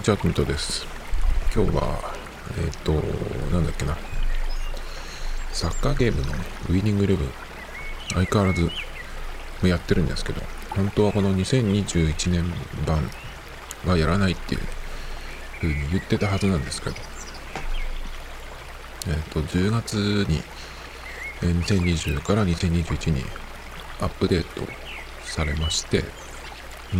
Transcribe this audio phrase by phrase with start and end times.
[0.00, 0.86] にちは、トミトです。
[1.54, 2.00] 今日は、
[2.56, 2.92] えっ、ー、と、
[3.54, 3.94] なんだっけな。
[5.52, 6.32] サッカーゲームの、
[6.70, 7.28] ウィニングイレブン、
[8.14, 8.70] 相変わらず
[9.62, 10.40] やってるんですけど、
[10.70, 12.50] 本当はこの2021年
[12.86, 13.10] 版
[13.84, 14.60] はやらないっていう
[15.60, 16.96] ふうに言ってたはずなんですけど、
[19.08, 19.94] えっ、ー、と、10月
[20.30, 20.42] に、
[21.42, 23.22] 2020から2021に
[24.00, 24.62] アップデート
[25.26, 26.04] されまして、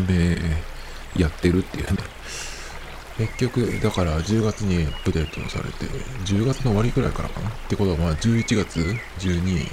[0.06, 0.38] で、
[1.16, 2.20] やってるっていうね。
[3.20, 5.84] 結局、だから10月にアップデートされて、
[6.24, 7.50] 10月の終わりくらいからかな？
[7.50, 8.80] ってことは、まあ11月、
[9.18, 9.68] 12、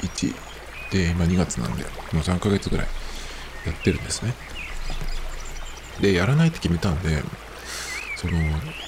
[0.00, 0.34] 1、
[0.92, 2.86] で、今2月なんで、もう3ヶ月ぐらい
[3.66, 4.32] やってるんですね。
[6.00, 7.22] で、やらないって決めたんで、
[8.16, 8.32] その、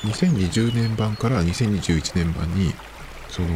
[0.05, 2.73] 2020年版から2021年版に、
[3.29, 3.49] その、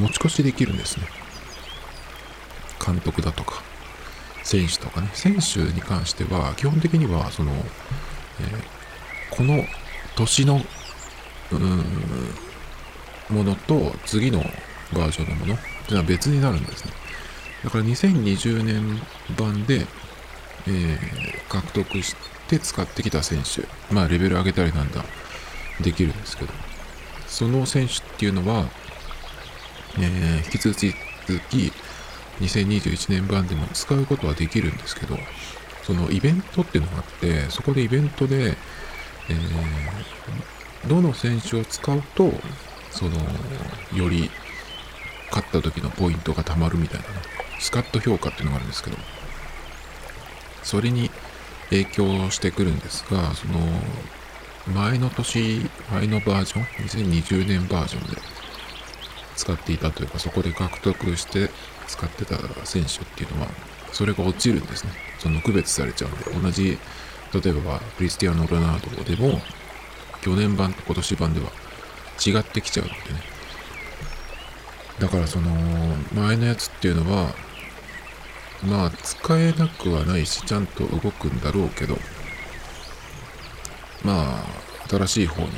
[0.00, 1.06] 持ち越しできるんですね。
[2.84, 3.62] 監督だとか、
[4.42, 8.79] 選手とかね、選手に関しては、基本的には、その、えー、
[9.30, 9.64] この
[10.16, 10.60] 年の、
[11.52, 11.56] う
[13.32, 14.40] ん、ものと次の
[14.92, 15.54] バージョンのもの。
[15.54, 16.92] っていうのは別になるんですね。
[17.64, 19.00] だから2020年
[19.36, 19.86] 版で、
[20.66, 22.16] えー、獲得し
[22.48, 25.04] て使ってきた選手、まあレベル上げたりなんだ、
[25.80, 26.52] できるんですけど、
[27.26, 28.66] その選手っていうのは、
[29.98, 30.94] えー、引き続き、
[32.40, 35.18] 2021年版でも使うことはできるんですけど、
[35.82, 38.56] そのイベントっていうのがあって、そこでイベントで、
[39.30, 42.32] え、どの選手を使うと、
[42.90, 43.16] その、
[43.94, 44.30] より
[45.30, 47.14] 勝った時のポイントが貯まるみたいなね、
[47.58, 48.96] スカット評価っていうのがあるんですけど、
[50.62, 51.10] それに
[51.70, 53.60] 影響してくるんですが、その、
[54.74, 58.20] 前の年、前のバージョン、2020年バージョンで
[59.36, 61.50] 使っていたというか、そこで獲得して
[61.86, 63.48] 使ってた選手っていうのは、
[63.92, 64.92] それが落ちるんですね。
[65.18, 66.78] その区別されちゃうんで、同じ、
[67.32, 69.40] 例えばクリスティアーノ・ロナードでも、
[70.22, 71.50] 去年版と今年版では
[72.24, 73.22] 違ってきちゃうのでね。
[74.98, 75.50] だからその、
[76.14, 77.34] 前のやつっていうのは、
[78.62, 81.96] まあ、使えなくはないし、ちゃんと動くんだろうけど、
[84.04, 84.44] まあ、
[84.88, 85.48] 新しい方に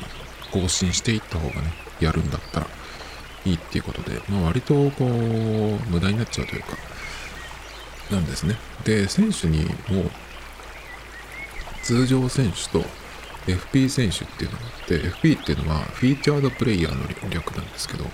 [0.53, 2.67] 更新していった方がね、やるんだったら、
[3.45, 5.11] いいっていうことで、まあ、割とこう、
[5.91, 6.77] 無駄になっちゃうというか、
[8.13, 8.57] なんですね。
[8.85, 10.09] で、選手にも、
[11.83, 12.85] 通常選手と
[13.47, 18.05] FP 選手っていうのがあって、FP っていうのはフィーチャードプレイヤーの略なんですけど、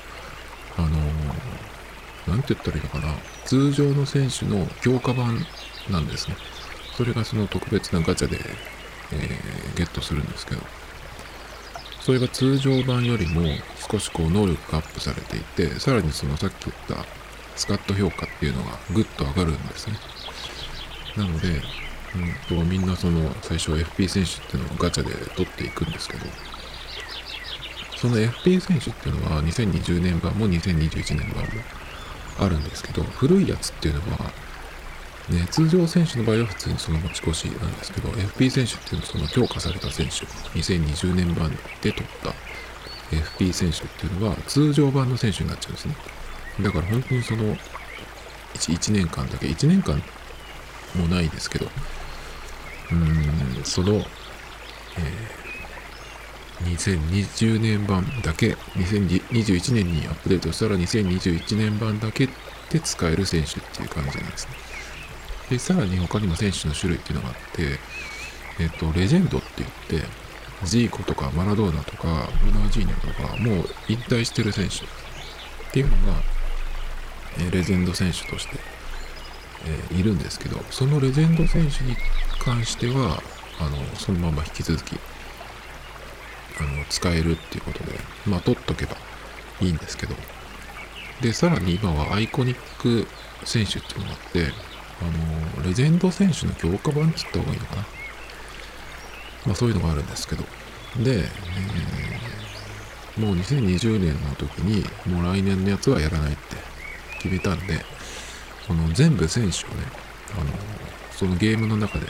[0.79, 3.15] あのー、て言ったらいいのかな、
[3.45, 5.45] 通常の選手の強化版
[5.91, 6.37] なんですね。
[6.97, 8.39] それがその特別なガチャで、
[9.13, 10.63] えー、ゲットするんですけど、
[12.01, 13.43] それが通常版よりも
[13.91, 17.07] 少しこう能力がアップされていて、さらにそのさっき言った
[17.55, 19.97] スカット評価っていうのがぐっと上がるんですね。
[21.17, 21.61] なので、
[22.15, 22.57] うん。
[22.59, 26.27] と、みんなその最初 FP 選手っていうのをガチャで取っていくんですけど、
[27.97, 31.49] その FP 選手っていうのは2020年版も2021年版も
[32.39, 34.33] あるんですけど、古いやつっていうのは
[35.29, 40.25] ね、通常選手の場合は普通にその持ち越しなんですけど、FP 選手っていうのはその強化された選手、
[40.59, 41.51] 2020年版
[41.83, 42.33] で取った。
[43.11, 45.97] FP 選手っていうのは通常版の選手になっちゃうんですね。
[46.61, 47.57] だから本当にその 1,
[48.55, 50.03] 1年間だけ、1年間
[50.95, 51.71] もないですけど、
[52.93, 62.29] うん、その、えー、2020年版だけ、2021年にアップデートしたら2021年版だけ
[62.71, 64.55] で使える選手っていう感じなんですね。
[65.51, 67.79] で、さらに他にも選手の種類っていうのがあって、
[68.61, 69.67] えっと、レジェンドって言
[70.01, 70.09] って、
[70.65, 74.79] ジーコとかマラドーナとか、ルナージーニョとか、もう引退してる選手っ
[75.73, 76.21] ていうのが、
[77.39, 78.59] えレジェンド選手として、
[79.67, 81.97] えー、いるんですけど、そのレジェンド選手に
[82.39, 83.23] 関しては、
[83.61, 84.99] あの、そのまま引き続き、
[86.61, 87.93] あの、使えるっていうことで、
[88.27, 88.97] まあ、取っとけば
[89.61, 90.15] いいんですけど、
[91.21, 93.07] で、さらに今はアイコニック
[93.45, 94.53] 選手っていうのがあって、
[95.01, 97.87] あの、レジェンド選手の強化版って言った方がいいのかな。
[99.47, 100.45] まあそういうのがあるんですけど。
[101.03, 106.57] で、えー、もう2020年の時に、もう来年のやつはやらないって
[107.23, 107.85] 決めたんで、
[108.69, 109.87] その全部選手をね、
[110.39, 110.51] あの、
[111.11, 112.07] そのゲームの中で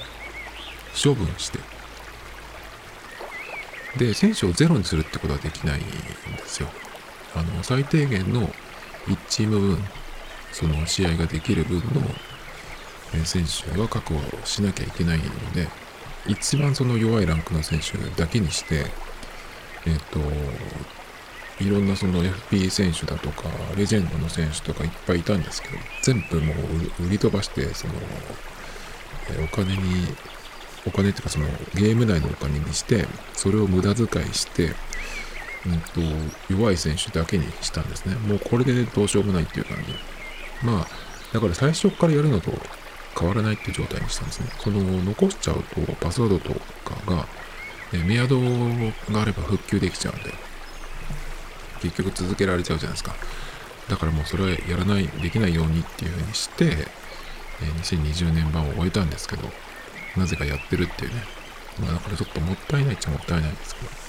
[1.03, 1.61] 処分して、
[3.97, 5.89] で、選手をゼロにするってことはできないんで
[6.47, 6.69] すよ。
[7.37, 8.49] あの、最低限の
[9.07, 9.85] 1チーム分、
[10.53, 15.69] その試合ができる分の選手は確保しなきゃいけないので、
[16.27, 18.87] 一番その弱いランクの選手だけにして、
[19.87, 20.19] えっ、と、
[21.61, 26.55] いろんなその FP 選手だとか、レジェンドの選手とかいっぱいいたんですけど、全部も
[27.01, 27.95] う売り飛ばして、その、
[29.45, 30.17] お金に
[30.87, 34.75] お金っていうかそのゲーム内のお金にしてそれを無駄遣いして
[35.67, 36.01] うんと
[36.49, 38.15] 弱い選手だけにしたんですね。
[38.15, 39.93] もうこれでどうしようもないっていう感じ。
[40.65, 40.87] まあ
[41.33, 42.53] だから最初からやるのと
[43.19, 44.47] 変わらないっていう状態にしたんですね。
[44.61, 47.27] その残しちゃうとパスワードとかが、
[47.93, 50.33] えメアドがあれば復旧できちゃうんで。
[51.79, 53.15] 結局続けられちゃうじゃないですか。
[53.89, 56.65] だからもうそれはやらないできないようにっていうふうにして、
[57.61, 59.49] え2020年版を終えたんですけど
[60.17, 61.23] なぜかやってるっていうね。
[61.81, 64.09] まあだからちょっともったいないっちゃもったいないんですけど。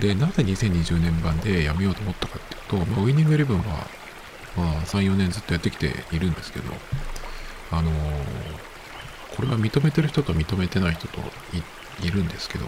[0.00, 3.86] で、なぜ2020年版でやめようと思ったかっていうと、まあ、ウィニングイレブンは、
[4.56, 6.72] まあ、3、4年ずっとやってきているんですけど、
[7.70, 11.20] あのー、これは認めてる人と認めてない人と
[12.02, 12.66] いるんですけど、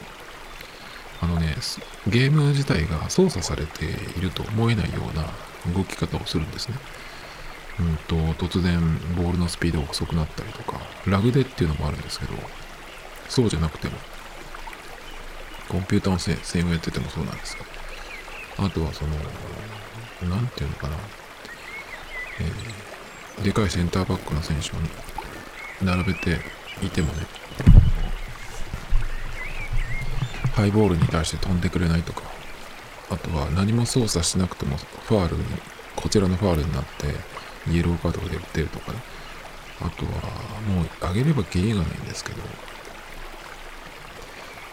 [1.22, 1.54] あのね、
[2.08, 3.84] ゲーム自体が操作されて
[4.18, 5.24] いると思えないような
[5.72, 6.74] 動き方をするんですね。
[7.78, 8.80] うんと、突然
[9.16, 12.32] ボールのスピードが遅くなったりとか、ラグでっていうのもあるんですけど、
[13.28, 13.94] そうじゃなくても、
[15.68, 19.14] コンピューターの性をやっててもそうなんですけど、あとはその、
[20.28, 20.96] なんていうのかな、
[22.40, 24.72] えー、でかいセンターバックの選手を
[25.82, 26.40] 並べて
[26.82, 27.26] いてもね、
[30.52, 32.22] ハイボールに対して飛んでくれないとか、
[33.10, 35.44] あとは何も操作しなくてもファールに、
[35.96, 37.06] こちらのファールになって
[37.70, 38.98] イエローカードが出るとかね、
[39.80, 40.12] あとは
[40.68, 42.42] もう上げれば芸がないんですけど、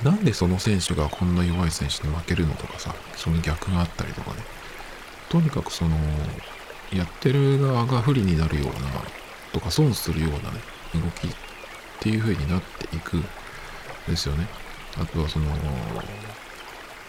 [0.04, 4.38] なんでその選手がこんな弱い選手に負けるのとかさ、その逆があったりとかね。
[5.30, 5.96] とにかくその、
[6.94, 8.90] やってる側が不利になるような、
[9.54, 10.62] とか損するようなね、
[10.96, 11.31] 動きっ
[12.00, 13.22] ていう風になっていく
[14.08, 14.48] ですよね。
[15.01, 15.46] あとはその、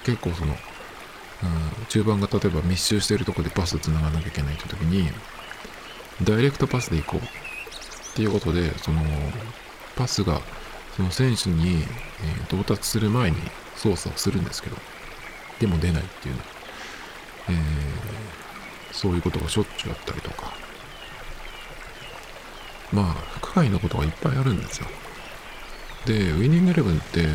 [0.05, 5.11] 結構その、うん、中盤が例えば密集しているところでパス繋がなきゃいけないって時に、
[6.23, 9.03] ダイレクトパスで行こうっていうことで、その、
[9.97, 10.41] パスが
[10.97, 13.37] その選手に、え到達する前に
[13.77, 14.77] 操作をするんですけど、
[15.59, 16.41] でも出ないっていうね、
[17.49, 17.57] えー、
[18.93, 20.53] そういうことがしょっちゅうあったりとか、
[22.93, 23.05] まあ、
[23.41, 24.87] 不可解なことがいっぱいあるんですよ。
[26.07, 27.27] で、ウィニングイレブンって、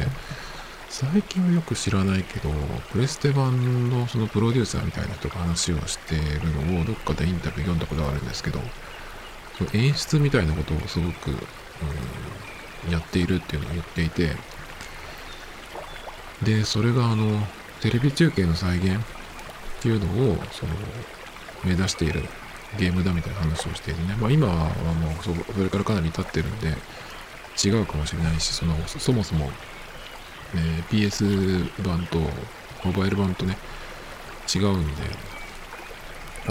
[0.97, 2.49] 最近はよく知らないけど、
[2.93, 8.61] プレステ版のそのプロデューサーみたいな人が話をしてるのをどっかでインタビュー読んだことがあるんですけど、
[9.73, 14.37] 演出みたいなことをすごく、うん、やっているっていうのを言っていて、
[16.43, 17.45] で、それがあの、
[17.81, 18.99] テレビ中継の再現っ
[19.81, 20.71] ていうのを、その、
[21.65, 22.23] 目指している
[22.79, 24.15] ゲームだみたいな話をしているね。
[24.17, 24.53] まあ今は
[24.93, 26.73] もうそ、それからかなり経ってるんで、
[27.61, 29.51] 違うかもしれないし、その、そもそも、
[30.55, 32.19] えー、PS 版と
[32.83, 33.57] モバイル版とね、
[34.53, 35.03] 違うんで、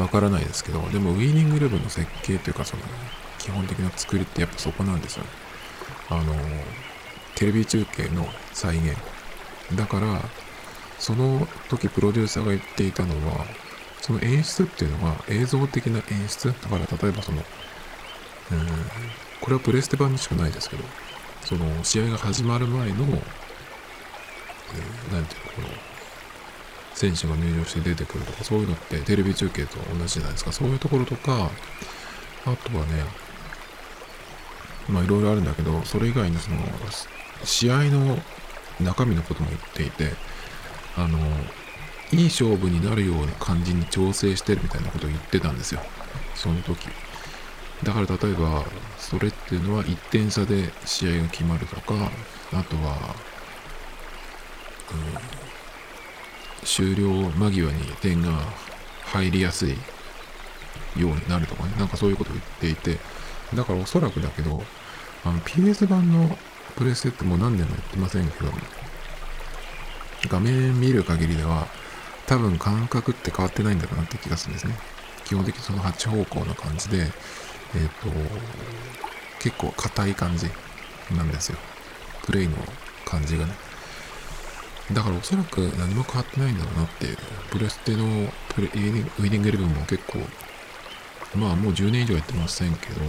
[0.00, 2.82] わからないですけど、でもウィーニングイレブンの設計というか、その、
[3.38, 5.44] 基本的な作りってやっぱそこなんですよね。
[6.10, 6.34] あの
[7.34, 8.96] テレビ中継の再現
[9.74, 10.20] だから
[10.98, 13.44] その時プロデューサーが言っていたのは
[14.00, 17.44] その演出っていうのが映像的な演出だから例えばそのうん
[19.40, 20.84] これはプレステ版にしかないですけど
[21.44, 23.04] その試合が始まる前の、
[24.72, 25.68] えー、ていうのこの
[26.94, 31.50] 選手が入場して出てくるとかそういうのってテレビ中継と同じじゃないですかそういうところとか
[32.46, 33.24] あとはね
[34.88, 36.56] まあいろいろあるんだけど、それ以外にその、
[37.44, 38.18] 試合の
[38.80, 40.12] 中身のことも言っていて、
[40.96, 41.18] あの、
[42.12, 45.80] いい勝負になるような感じに調整してるみたいなことを言ってたんですよ。
[46.34, 46.88] その時。
[47.82, 48.64] だから例えば、
[48.98, 51.94] それっていうのは1点差で試合が決まるとか、
[52.52, 53.14] あとは、
[56.64, 58.30] 終了間際に点が
[59.06, 59.70] 入りやすい
[60.96, 62.98] ようになるとかね、なんかそういうことを言っていて、
[63.54, 64.62] だからおそらくだけど、
[65.24, 66.36] あの PS 版の
[66.76, 68.50] プレステってもう何年もやってませんけど、
[70.28, 71.66] 画面見る限りでは、
[72.26, 74.74] 多分感覚って変わってないんだろうなって気がするんですね。
[75.24, 78.08] 基本的にその8方向な感じで、えっ、ー、と、
[79.40, 80.46] 結構硬い感じ
[81.14, 81.58] なんですよ。
[82.24, 82.56] プレイの
[83.04, 83.63] 感じがね。
[84.92, 87.16] だからおそらく何も変わってないんだろうなっていう。
[87.50, 90.18] プレステのプレウィニングエレブンも結構、
[91.38, 93.00] まあもう10年以上やってませんけど、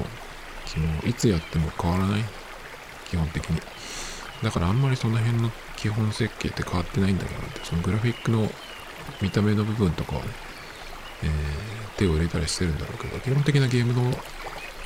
[0.65, 2.22] そのいつやっても変わらない
[3.10, 3.62] 基本的に
[4.44, 8.50] だからあんまりその辺の基本設計って変わってないんだろうなってそのグラフィックの
[9.22, 10.29] 見た目の部分とかはね、
[11.24, 14.12] えー、手を入れたりしてるんだろうけど基本的なゲームの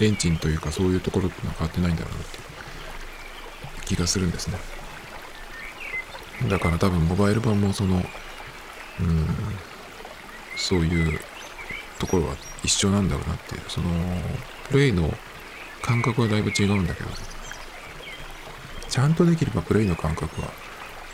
[0.01, 4.57] エンジンというかそういうところってのは変わってないんだろうなっていう気がするんですね
[6.47, 8.03] だから多分モバイル版もそのうん
[10.55, 11.19] そういう
[11.99, 13.61] ところは一緒なんだろうなっていう。
[13.67, 13.89] その
[14.69, 15.11] プレイの
[15.81, 17.09] 感覚はだいぶ違うんだけど、
[18.89, 20.49] ちゃんとできればプレイの感覚は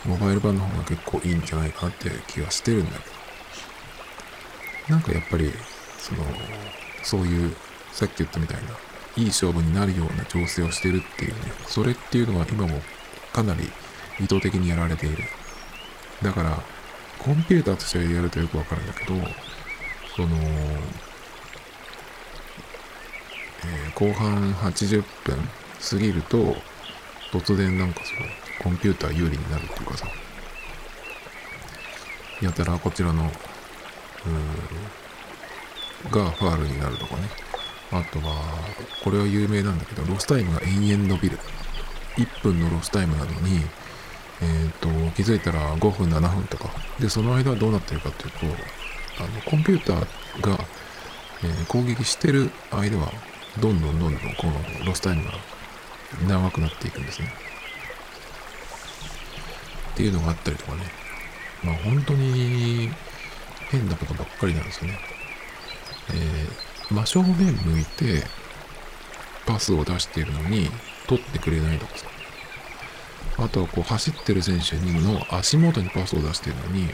[0.04, 3.16] モバイル版の方が結構いいんじゃないかなって気がしてるんだけど。
[4.88, 5.52] なんかやっぱり
[5.98, 6.22] その
[7.02, 7.54] そういう
[7.92, 8.70] さっき言ったみたいな
[9.16, 12.80] いい勝負になるような調整をしてるっていうねそれっていうのは今も
[13.32, 13.68] かなり
[14.20, 15.24] 意図的にやられている。
[16.22, 16.62] だから
[17.18, 19.14] コンピューターとしてやるとよくわかるんだけど
[20.14, 20.28] その、
[23.64, 25.36] えー、後半80分
[25.90, 26.56] 過ぎると
[27.32, 28.20] 突然なんかその
[28.62, 30.06] コンピューター有利になるっていうかさ
[32.40, 33.30] やたらこちらのうん
[36.10, 37.22] がファールになるとかね。
[37.92, 38.34] あとは
[39.04, 41.38] これは有名なんだけどロスタイムが延々伸びる。
[42.16, 43.60] 1分のロスタイムなのに
[44.42, 46.70] えーと、気づいたら5分7分とか。
[47.00, 48.38] でその間はどうなってるかっていうと
[49.18, 50.00] あのコンピューター
[50.42, 50.58] が、
[51.42, 53.12] えー、攻撃してる間は
[53.60, 55.32] どんどんどんどんこのロスタイムが
[56.28, 57.32] 長くなっていくんですね。
[59.92, 60.82] っていうのがあったりとかね。
[61.62, 62.90] まあ本当に
[63.70, 64.98] 変なことばっかりなんですよね、
[66.10, 68.22] えー、真正面向いて
[69.46, 70.68] パスを出しているのに
[71.06, 72.15] 取ってくれないとかさ。
[73.38, 76.88] あとはこう走ってる選手の足元にパスを出してるのに、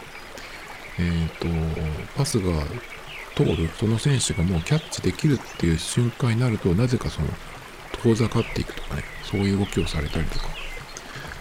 [0.98, 1.46] えっ、と、
[2.16, 2.64] パスが
[3.34, 7.28] 通る、その選手がもうキャッチできるっていう瞬間になると、なぜかその、
[8.02, 10.46] 遠ざかっていくとかね、そういう動きをされたりとか。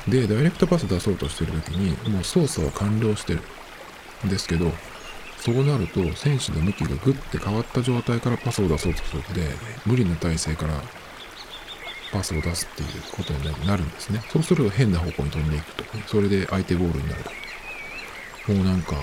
[0.08, 3.42] で、ダイレクトパス出そうとしてる時に、もう操作は完了してる
[4.26, 4.72] んですけど、
[5.38, 9.50] そうなると、選手の向きがグッて変わった状態からパスを出そうとするので、
[9.86, 10.82] 無理な体勢から
[12.12, 14.22] パスを出すっていうことになるんですね。
[14.30, 15.84] そうすると変な方向に飛んでいくと。
[16.08, 17.24] それで相手ボールになる
[18.46, 18.54] と。
[18.54, 18.96] もうなんか、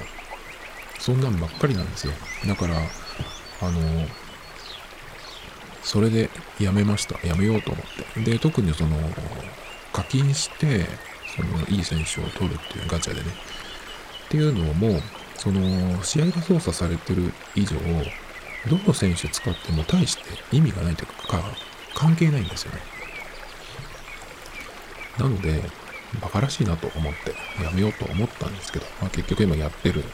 [0.99, 2.13] そんなんばっかりなんですよ。
[2.47, 2.77] だから、
[3.61, 3.81] あの、
[5.83, 6.29] それで
[6.61, 7.27] やめました。
[7.27, 8.31] やめようと思って。
[8.31, 8.97] で、特にその、
[9.93, 10.87] 課金して、
[11.35, 13.27] その、いい選手を取るっていうガチャでね。
[14.27, 15.01] っていうのも、
[15.37, 17.77] その、試合が操作されてる以上、
[18.69, 20.23] どの選手使っても大して
[20.53, 21.43] 意味がないというか、
[21.95, 22.98] 関係ないんですよね。
[25.19, 25.63] なので、
[26.21, 30.05] 馬鹿らしいなと思ってやめようと思ったんですけど、まあ、結局今やってるん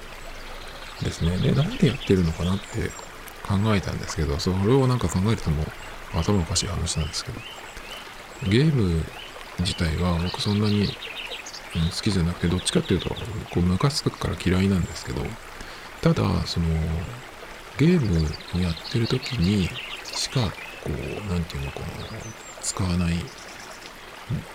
[1.05, 1.37] ですね。
[1.39, 2.91] で、なんでやってるのかなって
[3.47, 5.65] 考えたんですけど、それをなんか考えてても
[6.15, 7.41] 頭おかしい話なんですけど、
[8.49, 9.05] ゲーム
[9.61, 13.17] 自体は僕そんなに好きじゃなくて、どっちかっていうと、こ
[13.57, 15.23] う、ムカつくから嫌いなんですけど、
[16.01, 16.67] ただ、その、
[17.79, 19.69] ゲームをやってる時に
[20.05, 20.41] しか、
[20.85, 21.87] こう、なんていうのかな、
[22.61, 23.17] 使わない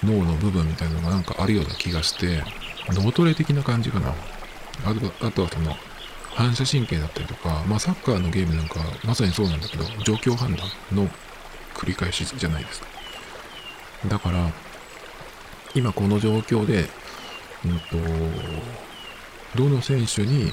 [0.04, 2.44] 脳の部分みたいなのがなんかあるような気がして、
[2.90, 4.14] 脳トレ的な感じかな。
[4.86, 5.76] あとあとはその、
[6.34, 11.10] 反射神経だったりとか、まあサッカーのゲームなんかまさにそうなんだけど、状況判断の
[11.76, 12.88] 繰り返しじゃないですか。
[14.08, 14.52] だから、
[15.76, 16.90] 今この状況で、
[17.66, 17.98] うんと、
[19.56, 20.52] どの選手に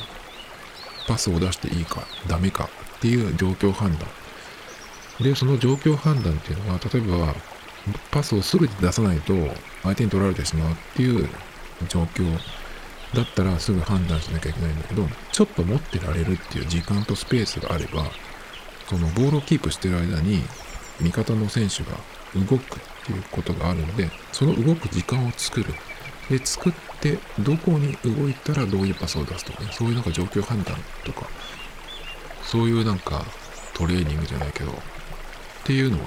[1.07, 4.09] パスを出していいか、ダメかっていう状況判断。
[5.21, 7.35] で、その状況判断っていうのは、例えば、
[8.11, 9.35] パスをすぐに出さないと
[9.83, 11.29] 相手に取られてしまうっていう
[11.89, 12.25] 状況
[13.15, 18.11] だったらすぐ判断しなきゃいけないんだけど、ちょっと持ってられるっていう時間とスペースがあれば、
[18.89, 20.43] そのボールをキープしてる間に
[21.01, 21.99] 味方の選手が
[22.35, 25.75] 動くっていうことがあるので、その動く時間を作る。
[26.29, 31.27] で、作って、どこに動いたらどういうパスを出すとかね、そういうなんか状況判断とか、
[32.43, 33.25] そういうなんか
[33.75, 34.75] トレーニングじゃないけど、っ
[35.65, 36.07] ていうのをね、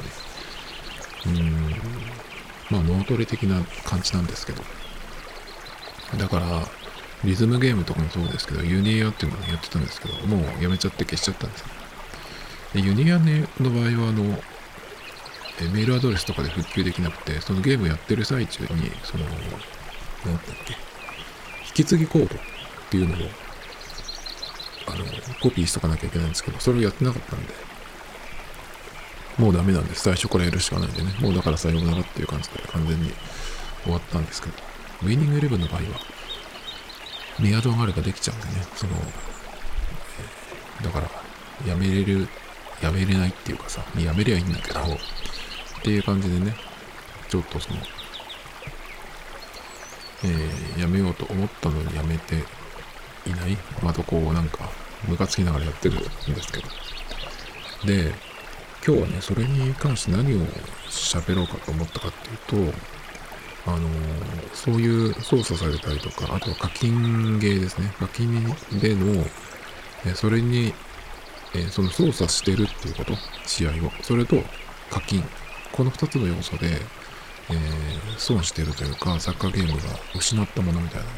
[1.26, 1.76] うん、
[2.70, 4.64] まあ脳トレ的な感じなんですけど。
[6.18, 6.68] だから、
[7.24, 11.68] リズムゲームとかもそうですけど、ユニアっていうのをやってたんですけど、もうやめちゃって消しちゃったんですよ。
[12.74, 14.24] でユニア、の場合は、あの、
[15.74, 19.46] メールアドレスとかで復旧できなくて、そのゲームやってる最中に、その、なんだっ
[20.66, 20.74] け、
[21.68, 22.40] 引き継ぎコードっ
[22.90, 23.18] ていうのを、
[24.88, 25.06] あの、
[25.42, 27.54] コピーしとかなきゃいけないんですけど、それをやってなかったんで、
[29.40, 30.02] もうダメなんです。
[30.04, 31.14] 最初からやるしかないんでね。
[31.22, 33.12] もうだからさようならっていう感じで完全に
[33.84, 34.54] 終わったんですけど。
[35.02, 35.82] ウィニングイレブンの場合は、
[37.40, 38.66] メアド上がれができちゃうんでね。
[38.76, 38.94] その、
[40.82, 41.10] え、だから、
[41.66, 42.28] やめれる、
[42.82, 44.86] やめれないっていうかさ、やめりゃいいんだけど、っ
[45.84, 46.54] ていう感じでね、
[47.30, 47.80] ちょっとその、
[50.26, 52.36] えー、やめようと思ったのにやめて
[53.26, 53.58] いない。
[53.82, 54.70] またこうなんか、
[55.08, 56.68] ムカつきながらやってるんですけど。
[57.86, 58.14] で、
[58.86, 60.46] 今日はね、それに関して何を
[60.90, 62.12] 喋ろうかと思ったかっ
[62.48, 62.78] ていうと、
[63.66, 63.90] あの
[64.54, 67.94] そういう操作されたりとか、あとは課金ゲーですね。
[68.00, 68.44] 課金
[68.80, 69.26] での、
[70.06, 70.74] えそれに、
[71.54, 73.14] えその操作してるっていうこと、
[73.46, 73.92] 試合を。
[74.02, 74.38] それと
[74.90, 75.24] 課金。
[75.74, 76.68] この2つの要素で、
[77.50, 79.84] えー、損してるというか、サッカーゲームが
[80.16, 81.12] 失ったものみたいなの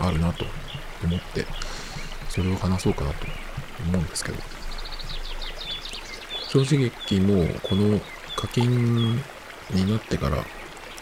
[0.00, 0.44] があるなと
[1.02, 1.46] 思って、
[2.28, 3.26] それを話そうかなと
[3.86, 4.55] 思うんですけど、
[6.48, 8.00] 正直もうこの
[8.36, 9.16] 課金
[9.70, 10.44] になってから、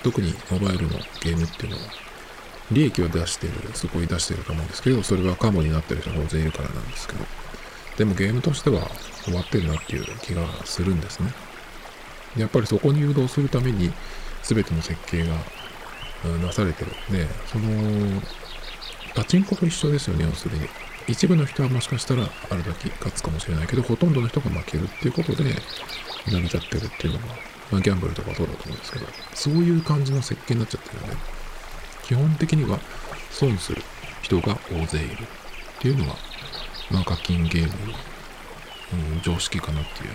[0.02, 1.82] 特にモバイルのゲームっていうのは、
[2.72, 7.24] 利益を出してる、そこに出してると思うんですけど、それはカモになってる人が大勢いるからなんですけど、
[7.96, 8.90] でもゲームとしては
[9.24, 11.32] 終わってるなっていう気がするんですね。
[12.36, 13.92] やっぱりそこに誘導するために
[14.42, 15.34] 全ての設計が
[16.42, 18.22] なされてるんで、その、
[19.14, 20.68] パチンコと一緒ですよね、要するに。
[21.06, 25.54] 一部の人はもしかしたらあるだけ勝つかもしれないけど、ほとんどの人が負けるっていうことで、
[26.26, 27.26] 成り立ってるっていうのが、
[27.72, 31.16] まあ、ギャンブルとかそうだと思うんですけど、そういう感じの設計になっちゃってるんで、
[32.04, 32.78] 基本的には
[33.30, 33.82] 損する
[34.22, 35.26] 人が大勢いるっ
[35.80, 36.14] ていうのが、
[36.90, 37.98] まあ課金ゲームの、
[39.14, 40.10] うん、常識かなっていう、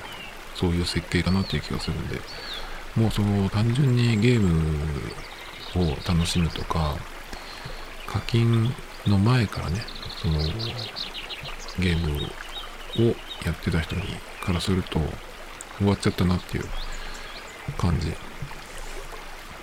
[0.55, 2.19] そういう設計かなっていう気がするんで、
[2.95, 4.73] もうその単純にゲーム
[5.75, 6.97] を楽しむとか、
[8.07, 8.73] 課金
[9.05, 9.81] の前からね、
[10.21, 10.39] その
[11.79, 14.01] ゲームをやってた人に
[14.43, 14.99] からすると
[15.77, 16.65] 終わっちゃったなっていう
[17.77, 18.13] 感じ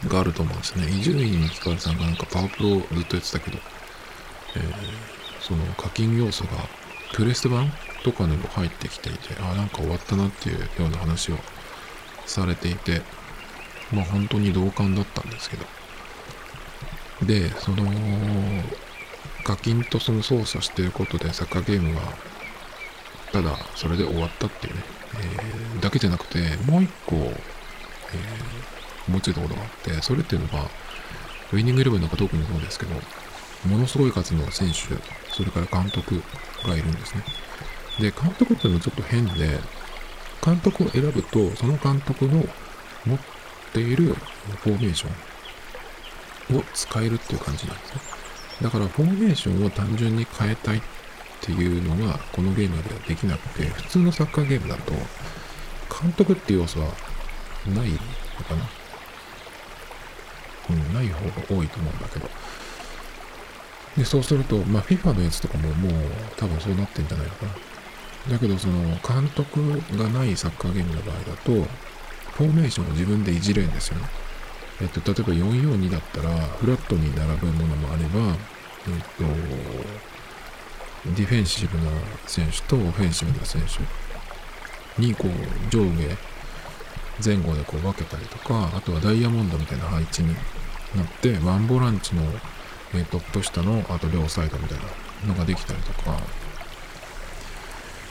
[0.08, 0.86] があると思うんですね。
[0.88, 3.58] 伊集院光さんがなんかパワープロずっとやってたけど、
[4.56, 4.72] えー、
[5.40, 6.50] その課金要素が
[7.12, 7.70] プレステ版
[8.04, 11.36] とかにも入ってきていて、あ、なんか終わったなっていうような話を
[12.24, 13.02] されていて、
[13.92, 15.66] まあ本当に同感だったんですけど。
[17.22, 17.84] で、その、
[19.46, 22.02] 課金とその操作してることでサッカーゲームは、
[23.30, 24.80] ただそれで終わったっていうね、
[25.74, 27.32] えー、だけじゃなくて、もう一個、えー、
[29.06, 30.64] 思いついたことがあって、それっていうのが、
[31.52, 32.94] ウィニングイレブンなんか特にそうですけど、
[33.68, 34.74] ものすごい数の選手、
[35.32, 36.20] それから監督
[36.66, 37.22] がいるんですね。
[38.00, 39.60] で、監督っていうのはちょっと変で、
[40.44, 42.44] 監督を選ぶと、その監督の
[43.06, 43.18] 持っ
[43.72, 44.16] ている
[44.64, 48.15] フォーメーションを使えるっていう感じなんですね。
[48.62, 50.82] だから、フォーメーションを単純に変えたいっ
[51.40, 54.92] ていうのが、このゲームではできなくて、普通のサッカーゲームだと、
[56.02, 56.86] 監督っていう要素は
[57.66, 58.68] ないのかな？
[60.68, 62.28] うん、ない方が多いと思うんだけど。
[63.96, 65.92] で、そうすると、まあ、FIFA のやつとかももう
[66.36, 67.52] 多分そうなってんじゃないのかな。
[68.32, 71.52] だけど、その、監督がないサッカーゲームの場合だと、
[72.32, 74.08] フォーメーションを自分でいじれるんですよね。
[74.80, 79.24] えっと、例えば442だったら、フラットに並ぶものもあれば、えっと、
[81.16, 81.84] ディフェンシブな
[82.26, 86.16] 選手とオフェンシブな選手に、こう、上下、
[87.24, 92.22] 前後でこう分けたりとか、あとはダイヤモンドみたいな配置になって、ワンボランチの
[92.94, 96.18] え、トップ下の、あと両サイドみたいなのができたりとか、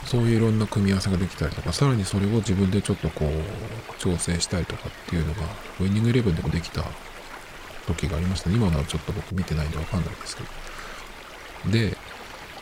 [0.04, 3.30] そういういろんな組み合わせができたりとか、さらにそれを自分でちょっとこう、
[3.98, 5.42] 調整したりとかっていうのが、
[5.80, 6.82] ウィニングイレブンでもできた
[7.86, 8.56] 時がありましたね。
[8.56, 10.48] 今のはちょっと僕見てないんでわかんないんですけど。
[11.72, 11.96] で、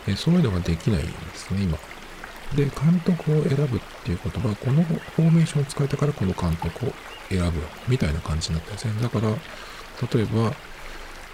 [0.07, 1.79] えそういうのができないんですね、今。
[2.55, 6.92] で、監督を選ぶっていうことは、このフォーメーションを使えたからこの監督を
[7.29, 9.03] 選ぶみたいな感じになってるんですね。
[9.03, 10.53] だから、例えば、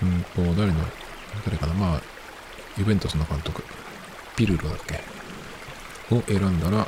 [0.03, 0.79] うんと、誰の、
[1.45, 2.03] 誰かな、まあ、
[2.79, 3.63] ユベントスの監督、
[4.37, 5.01] ピルロだっけ？
[6.15, 6.87] を選んだら、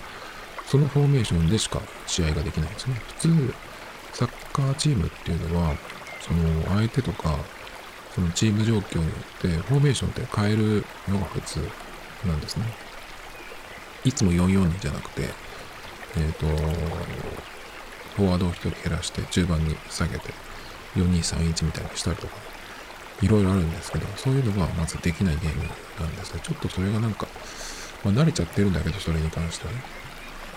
[0.72, 2.94] そのフォーメーションでしか試合ができないんですね。
[2.94, 3.54] 普通、
[4.14, 5.76] サッカーチームっていうのは、
[6.22, 7.36] その相手とか、
[8.14, 11.58] そのチーム状況によってフォーメーションって変えるのが普通
[12.26, 12.64] なんですね。
[14.06, 15.28] いつも442じゃなくて、
[16.16, 16.46] えっ、ー、と、
[18.16, 20.32] フォワードを1人減らして中盤に下げて
[20.96, 22.32] 4231みたいにしたりとか
[23.20, 25.64] いろいろあるんですけど、そういうのがまずできないゲーム
[26.00, 26.40] なんですね。
[26.42, 27.26] ちょっとそれがなんか、
[28.04, 30.01] まあ、慣れちゃってるんだけど、それに関してはね。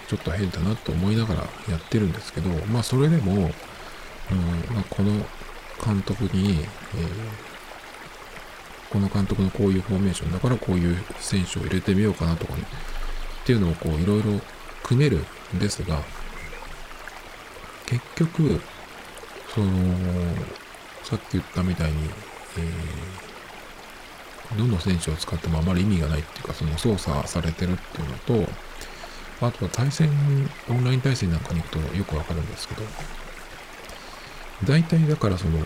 [0.07, 3.51] ちょっと変だなと思いながらやってるんですけど、まあそれでも、うんま
[4.81, 5.11] あ、この
[5.83, 6.67] 監督に、えー、
[8.91, 12.63] この監督のこういうフォーメーションだからこういう選手を入れてみようかなとかね、
[13.43, 14.39] っていうのをこういろいろ
[14.83, 16.01] 組めるんですが、
[17.85, 18.61] 結局、
[19.53, 19.71] その、
[21.03, 21.97] さっき言ったみたいに、
[22.57, 28.51] えー、どの選手を使ってもあまり意味がないっていうか、その操作されてるっていうのと、
[29.41, 30.09] あとは対戦、
[30.69, 32.81] オンライン対戦なんかに行くとよくわかるんですけど、
[34.63, 35.59] 大体だからその、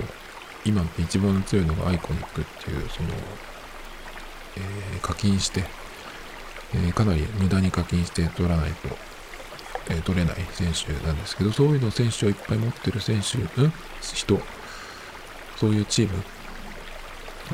[0.66, 3.10] 今一番強いのがアイコニックっていう、その、
[4.58, 5.64] えー、課金して、
[6.74, 8.90] えー、かなり無駄に課金して取らないと、
[9.90, 14.42] えー、取れない選手なんですけど、そういうの選手をいっぱい持ってる選手、ん人、
[15.58, 16.24] そういうチーム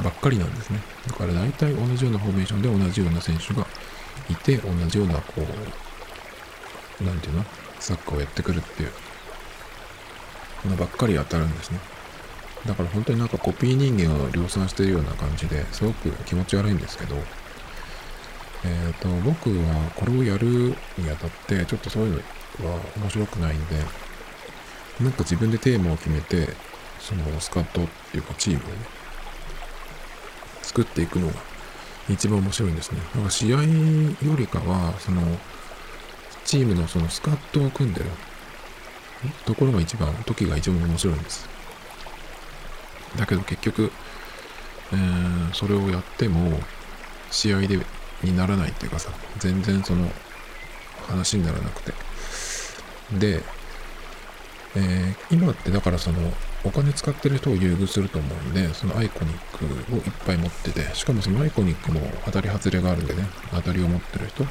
[0.04, 0.80] ばっかりなんですね。
[1.08, 3.66] だから大体同じようなフォーメーションで同じような選手が
[4.30, 5.46] いて、同じような、こう、
[7.02, 7.46] なんていうの？
[7.80, 11.80] サッカーをやってくるっていうのばっかり当たるんですね。
[12.66, 17.16] だから本当になんかコピー人間を量産してるような感じですごく気持ち悪いんですけど、
[18.64, 22.24] えっ、ー、と、僕はこれをやるにあたってちょっとそういう
[22.60, 23.76] のは面白くないんで、
[25.00, 26.48] なんか自分でテーマを決めて、
[27.00, 28.74] そのスカットっていうかチームをね、
[30.64, 31.34] 作っていくのが
[32.10, 33.00] 一番面白いんですね。
[33.14, 33.66] だから試合よ
[34.36, 35.22] りかは、その、
[36.46, 38.06] チームのそのスカットを組んでる。
[39.46, 41.48] ところが一番、時が一番面白いんです。
[43.18, 43.92] だけど結局、
[44.94, 46.60] えー、それをやっても
[47.32, 47.80] 試合で
[48.24, 50.10] にならないっていうかさ全然その
[51.08, 51.94] 話にならなくて。
[53.20, 53.44] で、
[54.76, 56.18] えー、今ってだからその
[56.64, 64.46] お金使ってる人を優遇すると思うんでそのアイコニックをいっぱい持っててしかもそのアイコニックも当たり外れがあるんでね当たりを持ってる人。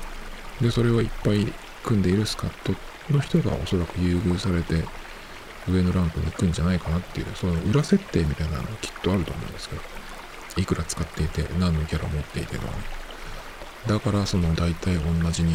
[0.60, 1.52] でそれをいっぱい
[1.84, 2.74] 組んでいるスカット
[3.12, 4.84] の人がおそらく優遇されて
[5.68, 9.82] 上のランクに行くんじゃないかなっていう、その裏設定みたいなのきっとあると思うんですけど、
[10.56, 12.72] いくら使っていて、何のキャラ持っていてとかね。
[13.86, 15.52] だからその大体同じに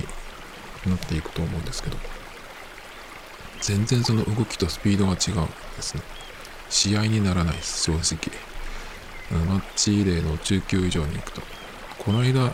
[0.86, 1.98] なっていくと思うんですけど、
[3.62, 6.02] 全然その動きとスピードが違うんですね。
[6.70, 8.32] 試合にならないです、正直。
[9.46, 11.42] マッチ例の中級以上に行くと。
[12.00, 12.54] この間、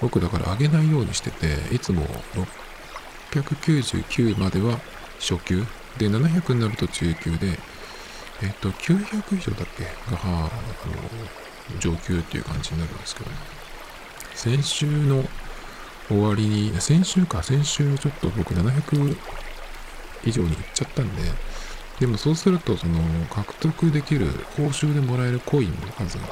[0.00, 2.06] 僕だから上げないようにしてて、いつも
[3.40, 4.78] 699までは
[5.18, 5.64] 初級
[5.98, 7.58] で、700になると中級で、
[8.42, 9.84] えっと、900以上だっけ？
[9.84, 9.90] が、
[10.24, 10.50] あ、あ
[11.74, 13.36] の、上級っていう感じになるんですけど、ね
[14.34, 15.24] 先週の
[16.08, 19.16] 終わりに、先週か、先週ちょっと僕700
[20.24, 21.22] 以上に行っちゃったんで、
[22.00, 26.24] でもそうすると、その、獲得できる、報酬でもらえるコインの数が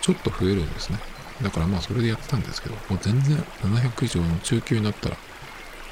[0.00, 0.98] ちょっと増えるんですね。
[1.42, 5.16] だからまあそれでやってたんですけど、もう全然700以上の中級になったら、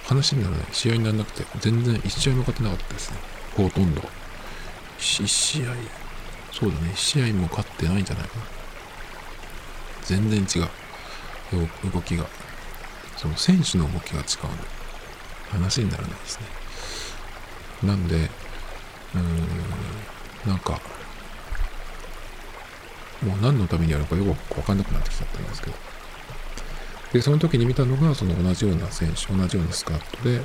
[0.09, 0.67] 話にならない。
[0.73, 3.19] 試合にならなくて、全然1試合も勝てなかったですね。
[3.55, 4.03] ほとんど。
[4.99, 5.75] 1試合、
[6.51, 8.45] そうだね、1試合も勝ってないんじゃないかな。
[10.05, 10.69] 全然違う。
[11.93, 12.27] 動きが。
[13.19, 14.65] その選手の動きが違うんで、
[15.51, 16.47] 話にならないですね。
[17.83, 19.47] なんで、うーん、
[20.47, 20.81] なんか、
[23.23, 25.88] もう何のためにやるかよくわかんなくなってきちゃったんですけど。
[27.13, 30.43] で、その時に見たのが、その同じような選手、同じようなスカットで、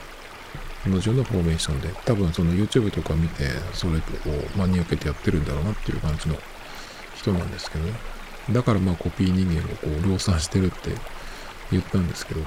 [0.90, 4.02] 同じようなフォーメーションで、多分その YouTube とか見て、それを
[4.56, 6.36] 真に受けてやってるんだろうなっていう感じの
[7.16, 7.94] 人なんですけどね。
[8.52, 10.92] だからまあコピー人間をこう量産してるって
[11.72, 12.42] 言ったんですけど、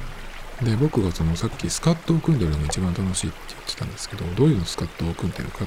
[0.63, 5.67] で、僕がそのさっきスカットを組んでるのが一番楽しいって言ってたんですけど、どういうのスカットを組んでるかっ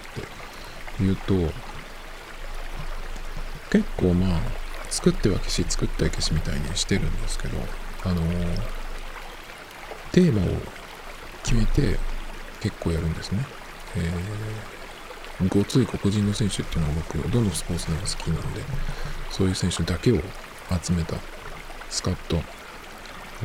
[0.98, 1.34] ていうと、
[3.72, 4.42] 結構まあ、
[4.90, 7.58] 作っては消し、作っては消しみたいにしてるんですけど、
[8.06, 8.22] あの
[10.12, 10.56] テーマを
[11.44, 11.98] 決めて
[12.62, 13.46] 結構やるんですね。
[13.96, 18.62] えー、ごつい黒人の選手っていうのは僕、どのスポーツでも好きなんで、
[19.32, 20.16] そういう選手だけを
[20.84, 21.16] 集めた
[21.90, 22.38] スカット。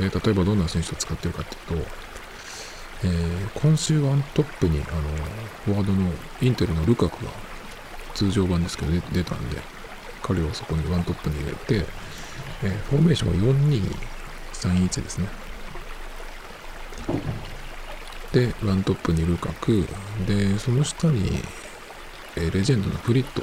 [0.00, 1.88] で、例えばどんな選手を使ってるかっていうと、
[3.04, 5.02] えー、今週ワントップに、あの、
[5.64, 6.10] フォワードの
[6.42, 7.30] インテルのルカクが
[8.14, 9.58] 通常版ですけど出たんで、
[10.22, 11.86] 彼をそこにワントップに入れて、
[12.62, 14.13] えー、フォーメーションは4 2
[14.64, 15.29] 3-1ですね。
[18.33, 19.87] で、ワントップにルカク。
[20.27, 21.42] で、その下に、
[22.37, 23.42] えー、レジェンドのフリット。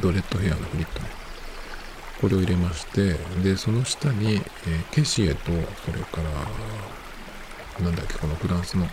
[0.00, 1.08] ドレッドヘアのフリットね。
[2.20, 5.50] これを入れまして、で、その下に、えー、ケシエと、
[5.84, 8.86] それから、なんだっけ、このフランスの、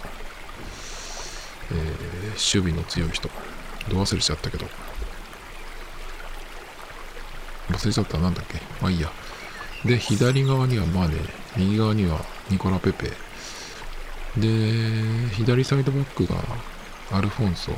[1.71, 3.29] えー、守備の強い人。
[3.89, 4.65] ど忘れちゃったけど。
[7.69, 8.17] 忘れちゃった。
[8.17, 8.59] なんだっけ。
[8.81, 9.11] まあいいや。
[9.85, 11.15] で、左側にはマネ、
[11.55, 13.11] 右側にはニコラ・ペペ。
[14.37, 16.35] で、左サイドバックが
[17.11, 17.71] アルフォンソ。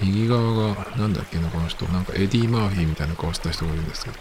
[0.00, 1.86] 右側が、なんだっけな、この人。
[1.86, 4.16] なんかエディ・マーフィーみたいな顔した人がいるんですけど。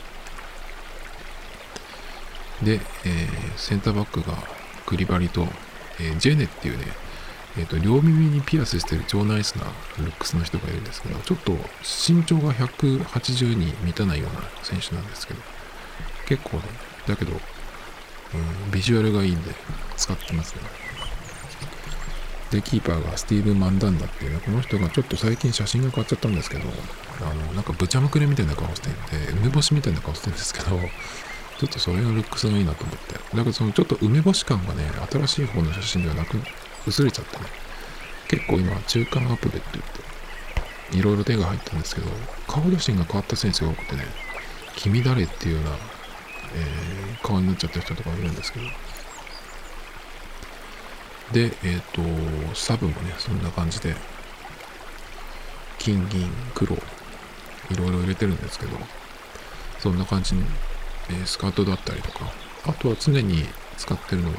[2.63, 4.37] で、えー、センターバックが
[4.85, 5.47] クリバリと、
[5.99, 6.85] えー、ジェネっていうね、
[7.57, 9.65] えっ、ー、と、両耳にピアスしてる超ナイスな
[9.97, 15.41] ルックスの人がいるんですけど、ちょっと身長が180に満たないような選手なんですけど、
[16.31, 16.63] 結構ね、
[17.07, 19.51] だけど、うん、ビジュアルがいいんで
[19.97, 20.61] 使ってますね。
[22.51, 26.63] で、キーパーがスティーブン・マンダンダっていうね、この人がちょっと最近写真が変わっちゃったんですけど、
[27.19, 33.13] あの、なんかブチャムクレみたいな顔していて、梅干しみたいな顔してるんですけど、ちょっとそれのルックスがいいなと思って。
[33.15, 36.37] だけどそのちょっと梅干し感がね、新しい方の写真ではなく、
[36.87, 37.43] 薄れちゃってね。
[38.29, 42.07] 結構今、中間アップデって言って、いろいろ手が入ったんですけど、
[42.47, 44.05] 顔写真が変わった選手が多くてね、
[44.77, 45.90] 君誰っていうような
[46.55, 48.65] えー、顔になっちゃった人とかいるんですけど。
[51.31, 53.95] で、えっ、ー、と、サブもね、そんな感じで、
[55.79, 56.79] 金、銀、黒、い
[57.75, 58.77] ろいろ入れてるんですけど、
[59.79, 60.43] そんな感じに、
[61.09, 62.31] えー、スカートだったりとか、
[62.65, 63.45] あとは常に
[63.77, 64.35] 使ってるのは、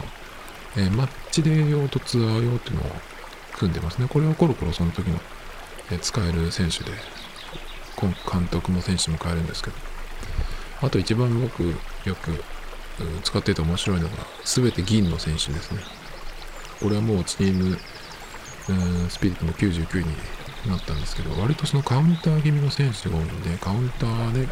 [0.77, 2.85] えー、マッチデー用とツアー用っていうのを
[3.59, 4.07] 組んでますね。
[4.09, 5.19] これはコロコロその時の、
[5.91, 6.93] えー、使える選手で、
[8.01, 9.77] 監督も選手も変えるんですけど、
[10.83, 11.75] あと一番僕よ
[12.15, 12.43] く
[13.23, 14.15] 使ってて面白いのが、
[14.45, 15.81] 全て銀の選手ですね。
[16.81, 17.79] これはもうチーム、
[19.09, 20.07] スピリットも99に
[20.69, 24.45] なったんですけど、割とそのカウンター気味の選手が多いんで、カウンターで、え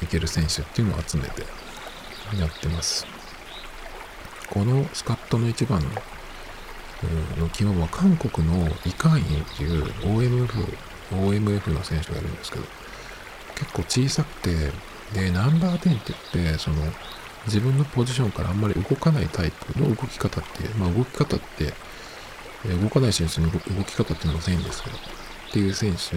[0.00, 1.42] ー、いける選手っていうのを集めて
[2.38, 3.06] やってます。
[4.50, 5.88] このスカットの一番の
[7.38, 10.76] の肝は韓国のイカインっていう OMF、
[11.10, 12.64] OMF の選手がいるんですけど、
[13.56, 14.72] 結構小さくて、
[15.12, 16.76] で、ナンバー10って言って、その、
[17.46, 21.72] 自分のポジションからあんまり動かないタイプの動き方って、まあ動き方って、
[22.82, 25.00] 動かない選手の動き方っていうのが全員ですけど、っ
[25.52, 26.16] ていう選手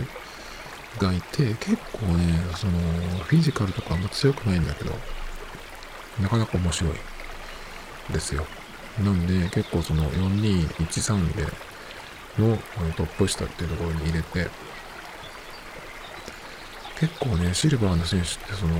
[1.03, 2.79] がいて、結構ね、その、
[3.23, 4.91] フィジカルとかあんま強くないんだけど、
[6.19, 6.93] なかなか面白い
[8.11, 8.45] ですよ。
[9.03, 11.43] なんで、結構その4213で
[12.37, 12.57] の
[12.97, 14.49] トップ下っていうところに入れて、
[16.99, 18.75] 結構ね、シルバーの選手ってその、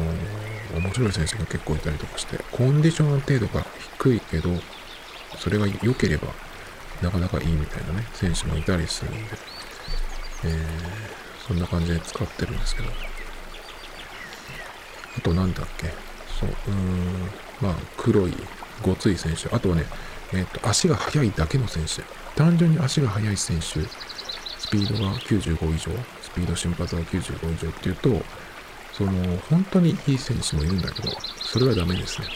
[0.76, 3.66] 面白い選手が結構いたりとかして、コンディション程度が
[3.98, 4.50] 低いけど、
[5.38, 6.28] それが良ければ、
[7.02, 9.20] なかなかいいみたいなね、選手もいたりするんで、
[10.46, 12.90] えー、そんな感じで使ってるんですけど。
[15.18, 15.88] あとなんだっけ？
[16.40, 17.30] そう、うーん、
[17.62, 18.34] まあ、黒い、
[18.82, 19.48] ごつい選手。
[19.56, 19.86] あとはね、
[20.34, 22.04] えっ、ー、と、足が速いだけの選手。
[22.36, 25.92] 単純に足が速い選手、スピードが95以上、
[26.32, 28.22] スピード瞬発が95以上っていうと、
[28.94, 29.12] その、
[29.50, 31.10] 本当にいい選手もいるんだけど、
[31.42, 32.28] それはダメですね。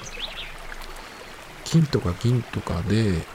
[1.65, 3.25] 金とか銀とかで、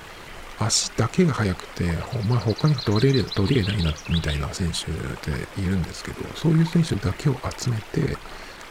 [0.60, 1.84] 足だけが速くて、
[2.28, 8.16] まあ、他に取れ取れないな、みたいな選手っているんですけど、そういう選手だけを集めて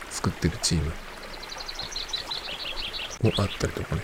[0.09, 0.91] 作ってるチーム
[3.23, 4.01] もあったりとかね。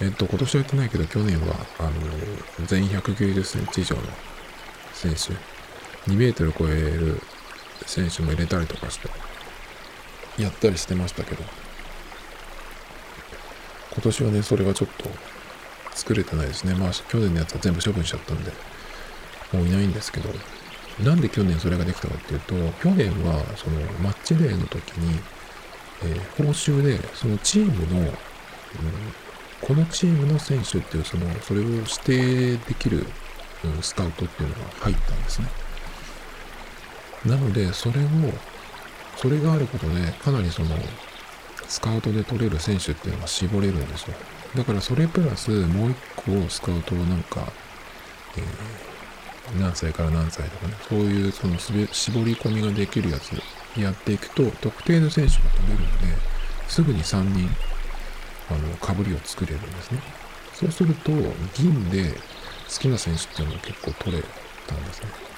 [0.00, 4.02] えっと、今年はやってないけど、去年は、あの、全員190センチ以上の
[4.92, 5.32] 選手、
[6.06, 7.20] 2メートル超える
[7.86, 9.08] 選手も入れたりとかして、
[10.38, 11.42] やったりしてましたけど、
[13.92, 15.10] 今年はね、それがちょっと
[15.94, 16.74] 作れてないですね。
[16.74, 18.52] まあ、去年のやつは全部処分しちゃったんで、
[19.52, 20.30] もういないんですけど、
[21.04, 25.20] なんで去年それができたかっていうと、去年は、その、マッチデーの時に、
[26.04, 28.12] えー、報酬で、そのチームの、うん、
[29.60, 33.06] このチームの選手っていう、その、それを指定できる、
[33.64, 35.61] うん、スカウトっていうのが入ったんですね。
[37.26, 38.06] なので、それを、
[39.16, 40.70] それがあることで、かなりその、
[41.68, 44.14] スカウトで取れる選手っていうのが絞れるんですよ。
[44.56, 47.50] だからそれプラスもう一個スカウトをなんか、
[48.36, 53.32] えー、何歳から何歳とかね、そういうその絞り込みができるやつ
[53.80, 56.06] やっていくと、特定の選手が取れるので、
[56.68, 57.48] すぐに3人、
[58.50, 60.02] あの、かぶりを作れるんですね。
[60.52, 61.10] そうすると、
[61.54, 64.22] 銀で好きな選手っていうのが結構取れ
[64.66, 65.31] たんですね。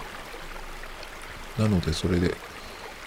[1.59, 2.35] なので、それで、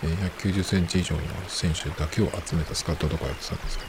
[0.02, 3.86] 190センチ以上の選手だけを集めたスカットとかやってたんですけ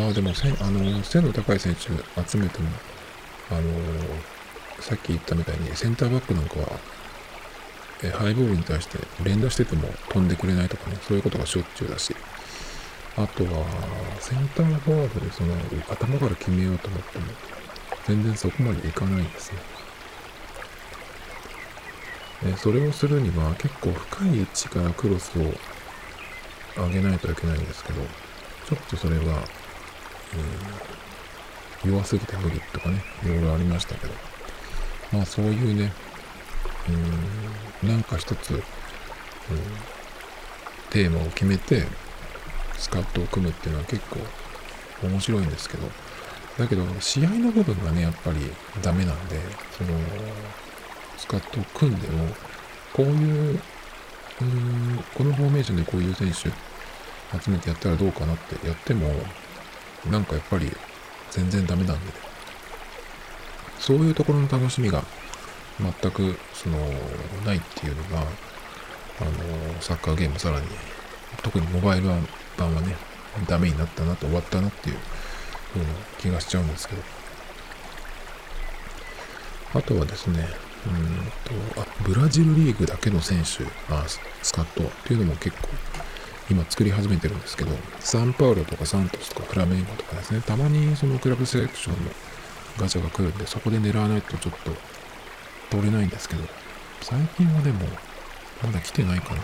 [0.00, 0.04] ど。
[0.04, 1.82] まあでも、あの、背の高い選手
[2.28, 2.68] 集めても、
[3.50, 3.62] あの、
[4.80, 6.78] さっき言ったみたいにセンターバックなんかは、
[8.02, 12.14] えハイボールに対して連打してても飛んでくれないとかね、そういうことがしょっちゅうだし、
[13.16, 13.66] あとは、
[14.20, 15.54] センターフォワードでその
[15.88, 17.24] 頭から決めようと思っても、
[18.06, 19.77] 全然そこまでいかないんですね。
[22.44, 25.42] えそれをするには結構深い位置からクロスを
[26.86, 28.00] 上げないといけないんですけど、
[28.68, 29.42] ちょっとそれは、
[31.84, 34.12] うん、弱すぎて無理とかね、いろいろありましたけど、
[35.12, 35.92] まあそういうね、
[37.82, 38.60] うん、なんか一つ、うん、
[40.90, 41.86] テーマを決めて、
[42.76, 44.20] スカットを組むっていうのは結構
[45.02, 45.88] 面白いんですけど、
[46.58, 48.38] だけど試合の部分がね、やっぱり
[48.82, 49.40] ダメなんで、
[49.76, 49.90] その、
[51.18, 52.26] スカットを組んでも、
[52.94, 53.60] こういう、
[54.40, 56.34] うん、このフォーメーションでこういう選手
[57.38, 59.10] 集めてやったらどうかなってやっても、
[60.10, 60.70] なんかやっぱり
[61.30, 62.12] 全然ダメなんで、
[63.78, 65.04] そういうところの楽しみが
[65.80, 66.78] 全くその
[67.44, 70.66] ないっていうのが、あの、サッカーゲームさらに、
[71.42, 72.08] 特にモバイル
[72.56, 72.96] 版はね、
[73.46, 74.96] ダメになったなと終わったなっていう
[75.74, 77.02] 風な気がしちゃうんですけど。
[79.74, 80.48] あとはですね、
[80.86, 84.04] うんと、あ、ブラジルリーグだけの選手、あ、
[84.42, 85.68] スカットっていうのも結構
[86.50, 92.10] 今作り始めてるんですけど、サンパウロとかサントスとかフラメンゴとかですね、たまにそのクラブセレクションの
[92.78, 94.70] ガチャが来るんで、そこで狙わないとちょっと
[95.76, 96.44] 通れないんですけど、
[97.02, 97.80] 最近はでも、
[98.62, 99.42] まだ来てないかな。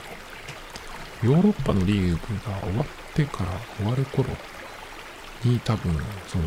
[1.22, 2.16] ヨーロッパのリーグ
[2.50, 4.28] が終わってから終わる頃
[5.44, 5.92] に多分、
[6.26, 6.44] その、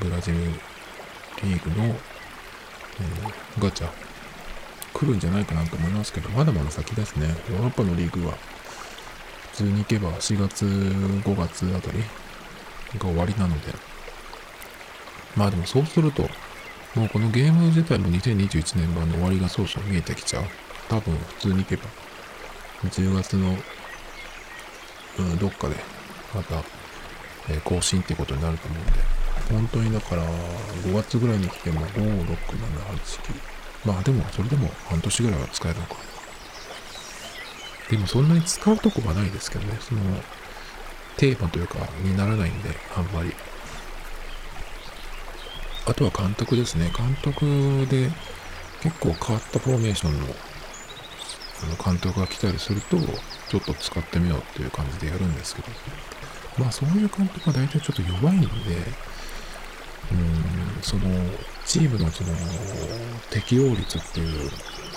[0.00, 3.88] ブラジルリーグの、えー、ガチャ
[4.92, 7.28] 来るんじゃないかなと思いますけど、まだまだ先ですね。
[7.50, 8.34] ヨーロッパのリーグは、
[9.52, 11.98] 普通に行けば4月、5月あたり
[12.98, 13.74] が終わりなので、
[15.36, 16.22] まあでもそうすると、
[16.94, 20.44] もうこのゲーム自体も2021年版の終わりが少々見えてきちゃう。
[20.88, 21.84] 多分普通に行けば、
[22.84, 23.56] 10月の、
[25.18, 25.76] うん、どっかで、
[26.34, 26.56] また、
[27.48, 28.92] えー、更新ってことになると思うんで、
[29.50, 33.51] 本当にだから、5月ぐらいに来ても、5、6、7、8、9、
[33.84, 35.96] まあでも、それでも半年ぐらいは使えるのか。
[37.90, 40.00] でもそんなに使うとこはないですけどね、その、
[41.16, 43.34] テーマというか、にならないんで、あんまり。
[45.84, 46.92] あとは監督ですね。
[46.96, 48.10] 監督で
[48.82, 50.26] 結構変わったフォーメーションの
[51.84, 55.68] 監督が来たりすると、ちょっと使ってみようっていう感じでやるんですけど、
[56.58, 58.46] まあそういう監督は大体ちょっと弱いんで、
[60.12, 60.51] うん、
[60.82, 61.02] その、
[61.64, 62.30] チームのその、
[63.30, 64.50] 適応率っていう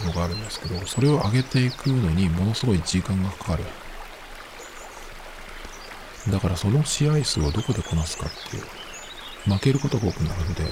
[0.05, 3.63] のがあるんですけど、それを上げていくのにものすごい時間がかかる。
[6.29, 8.63] だからその試合数をどこでこなすかっていう、
[9.53, 10.63] 負けることが多くなるんで、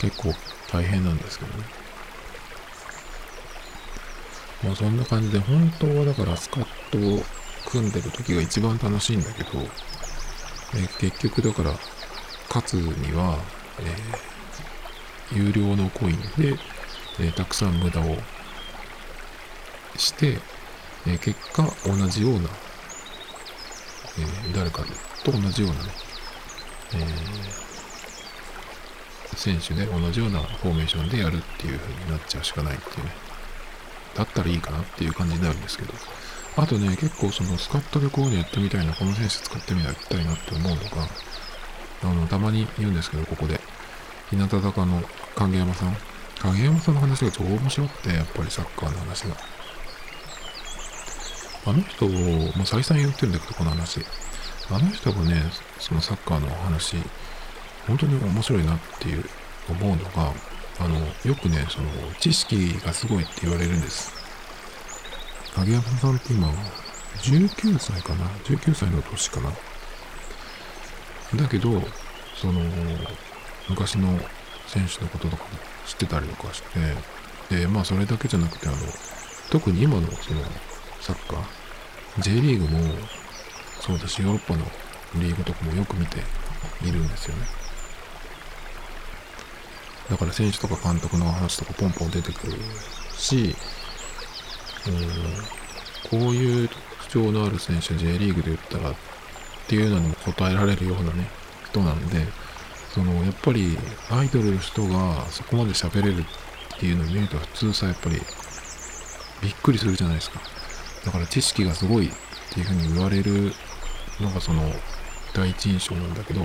[0.00, 0.34] 結構
[0.70, 1.64] 大変なんですけどね。
[4.62, 7.22] まあそんな感じで、本当はだからスカットを
[7.66, 9.50] 組んでる時が一番楽しいんだけど、
[10.74, 11.72] え結局だから、
[12.48, 13.38] 勝つには、
[15.30, 16.58] えー、有料のコインで、
[17.20, 18.16] えー、たくさん無駄を
[19.96, 20.38] して、
[21.06, 22.48] えー、結果同じような、
[24.18, 24.84] え誰か
[25.24, 25.90] と同じようなね、
[26.94, 27.66] え
[29.36, 33.12] 選手で同じようなフォーメーションでやるっていう風になっちゃうしかないっていうね。
[34.14, 35.92] だったらいいかなっていう感じになるんですけど。
[36.54, 41.08] あとね、結構そのスカットでこういうのやってみたいな、この選手使ってみたいなって思うのが、
[42.02, 43.58] あの、たまに言うんですけど、ここで。
[44.32, 45.02] 日向坂の
[45.36, 45.94] 影山さん？
[46.40, 49.36] 影山さんの話が超面白くて、やっぱりサッカーの話が。
[51.66, 54.00] あの人もう再三言ってるんだけど、この話。
[54.70, 55.42] あの人がね、
[55.78, 56.96] そのサッカーの話、
[57.86, 59.24] 本当に面白いなっていう
[59.68, 60.32] 思うのが、
[60.80, 64.14] あの、よくね、その、知識がすごいって言われるんです。
[65.54, 66.48] 影山さんって今、
[67.18, 69.52] 19歳かな ?19 歳の年かな？
[71.36, 71.82] だけど、
[72.34, 72.62] その、
[73.68, 74.18] 昔の
[74.66, 75.50] 選手のこととかも
[75.86, 76.62] 知ってたりとかし
[77.48, 78.76] て、で、まあそれだけじゃなくて、あの、
[79.50, 80.40] 特に今のその、
[81.00, 82.94] サッカー、J リーグも
[83.80, 84.64] そうだし、ヨーロッパの
[85.16, 86.18] リーグとかもよく見て
[86.84, 87.46] いるんですよね。
[90.10, 92.58] だから選手とか監督の話とかポンポン出てくる
[93.16, 93.54] し、
[96.10, 98.94] うん、こういう特徴のある選手 J リーグで言ったらっ
[99.68, 101.28] ていうのにも答えられるようなね、
[101.70, 102.26] 人なんで、
[102.94, 103.78] その、やっぱり
[104.10, 108.20] アイドルの人がそこまで喋れるっていうのを見ると普通さ、やっぱり
[109.42, 110.40] びっくりするじゃないですか。
[111.04, 112.10] だから知識がすごいっ
[112.52, 113.52] ていうふうに言われる
[114.20, 114.62] のがその
[115.34, 116.42] 第一印象なんだけど、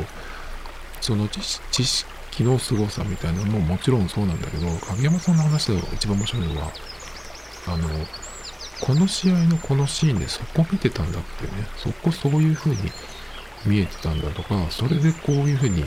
[1.01, 1.41] その知
[1.85, 6.71] 識気の凄さみたいなのももちろんそうなんだけど、影山さんの話で一番面白いのは、
[7.65, 7.89] あの、
[8.79, 12.91] この試合のこのシーンでそこ見てたんだってね、そこそういう風に
[13.65, 15.83] 見えてたんだとか、それでこういう風に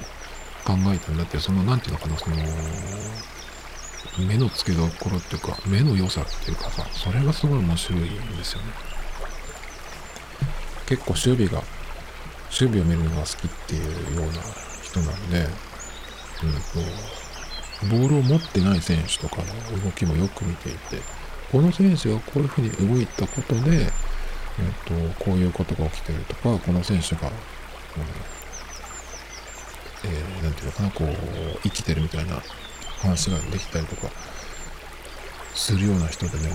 [0.64, 2.36] 考えたんだって、その、なんていうのかな、その、
[4.18, 8.72] 目の付けどころっていうか、目の良さっていうかさ、それがすごい面白いんですよね。
[10.86, 11.62] 結構守備が、
[12.50, 14.32] 守備を見るのが好きっていうような
[14.82, 15.46] 人なんで、
[16.42, 21.00] うんと、ボールを持ってない選手とかの動きもよく見ていて、
[21.52, 23.88] この選手がこういうふうに動いたことで、えっ
[24.84, 28.39] と、こういうことが起きてるとか、この選手が、うん
[30.05, 32.42] えー、ていうのかな、こう、生きてるみたいな
[33.01, 34.09] 話ができたりとか、
[35.55, 36.53] するような人でね、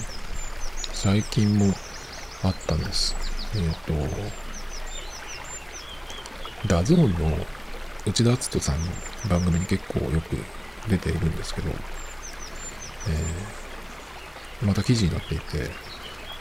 [0.93, 1.73] 最近も
[2.43, 3.15] あったんです。
[3.55, 3.93] えっ、ー、と、
[6.67, 7.37] DAZN の
[8.05, 8.91] 内田篤人さんの
[9.29, 10.37] 番組に結構よく
[10.89, 15.69] 出ているんですけど、えー、また記事になっていて、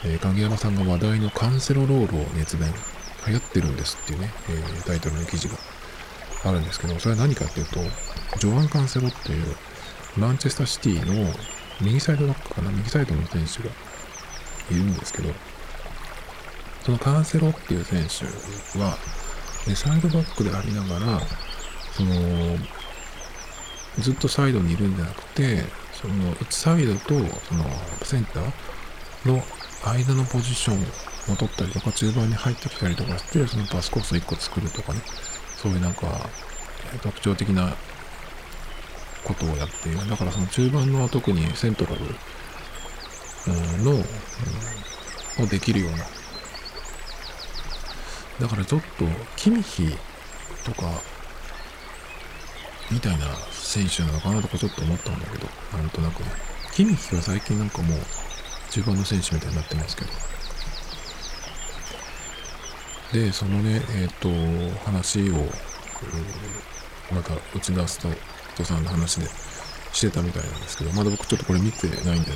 [0.05, 2.73] えー、影山さんが話題のカンセロロールを熱弁、
[3.27, 5.55] 流行ってるんですっていうね、えー、タイトルの記事が
[6.45, 7.81] あるんですけど、それは何かっていうと、
[8.39, 9.57] ジョアン・カンセロっていう、
[10.17, 11.33] マンチェスターシティの
[11.81, 13.75] 右サイドバックかな、右サイドの選手が
[14.71, 15.33] いるんですけど、
[16.85, 18.97] そのカンセロっていう選手は、
[19.75, 21.21] サイドバックでありながら、
[21.93, 22.59] その、
[23.99, 27.09] ずっとサイドにいるんじゃなくて、その、1サイドと、
[27.49, 27.65] その、
[28.03, 28.53] センター
[29.25, 29.43] の
[29.85, 30.83] 間のポジション
[31.33, 35.01] を取ったりとか、中盤に入ってきたりとかして、そのパスコースを1個作るとかね、
[35.65, 36.29] そういうなんか、
[37.03, 37.75] 特徴的な
[39.25, 40.11] ことをやっている。
[40.11, 42.01] だからその中盤の特にセントラル
[43.83, 45.97] の、うん、をできるような。
[48.41, 49.07] だからちょっと、
[49.37, 49.97] キミヒ
[50.67, 51.01] とか、
[52.91, 56.27] みたいな選手なのかなとかちょっと思ったんだけど、なんとなくね。
[56.75, 58.01] キミヒは最近なんかもう、
[58.71, 60.11] 中盤の選手みたいになってますけど。
[63.15, 64.29] で、そのね、えっ、と、
[64.85, 65.35] 話を、
[67.15, 68.09] また打ち出すと、
[68.55, 69.29] 人さんの話で
[69.93, 72.33] してたみたいなんですけど、まだ僕ちょっとこれ見てないんで、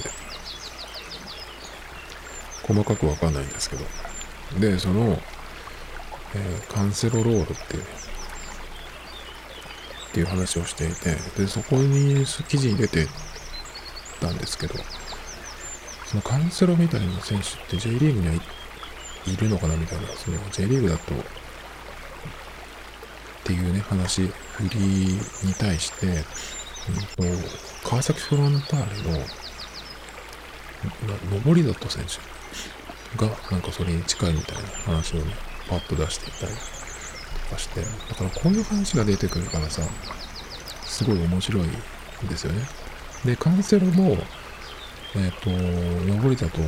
[2.63, 3.85] 細かくわかんないんですけど。
[4.61, 5.21] で、その、
[6.37, 7.89] えー、カンセロロードっていうね、
[10.11, 13.09] っていう話をしていて、で、そこに記事に出て
[14.21, 14.75] たんですけど、
[16.07, 18.35] そのカンセロみたいな選手って J リーグには
[19.33, 21.17] いるのかなみたいな、その J リーグだと、っ
[23.45, 26.25] ていうね、話、振りに対して、うんと、
[27.89, 29.25] 川崎フロンターレの、
[31.45, 35.35] 上り里選手が、なんかそれに近いみたいな話をね、
[35.69, 39.83] パッと出していたりとかして、だからこういう話が出てくるからさ、
[40.85, 41.71] すごい面白いん
[42.29, 42.67] ですよね。
[43.25, 44.19] で、カンセロも、
[45.15, 46.59] えっ、ー、と、上り里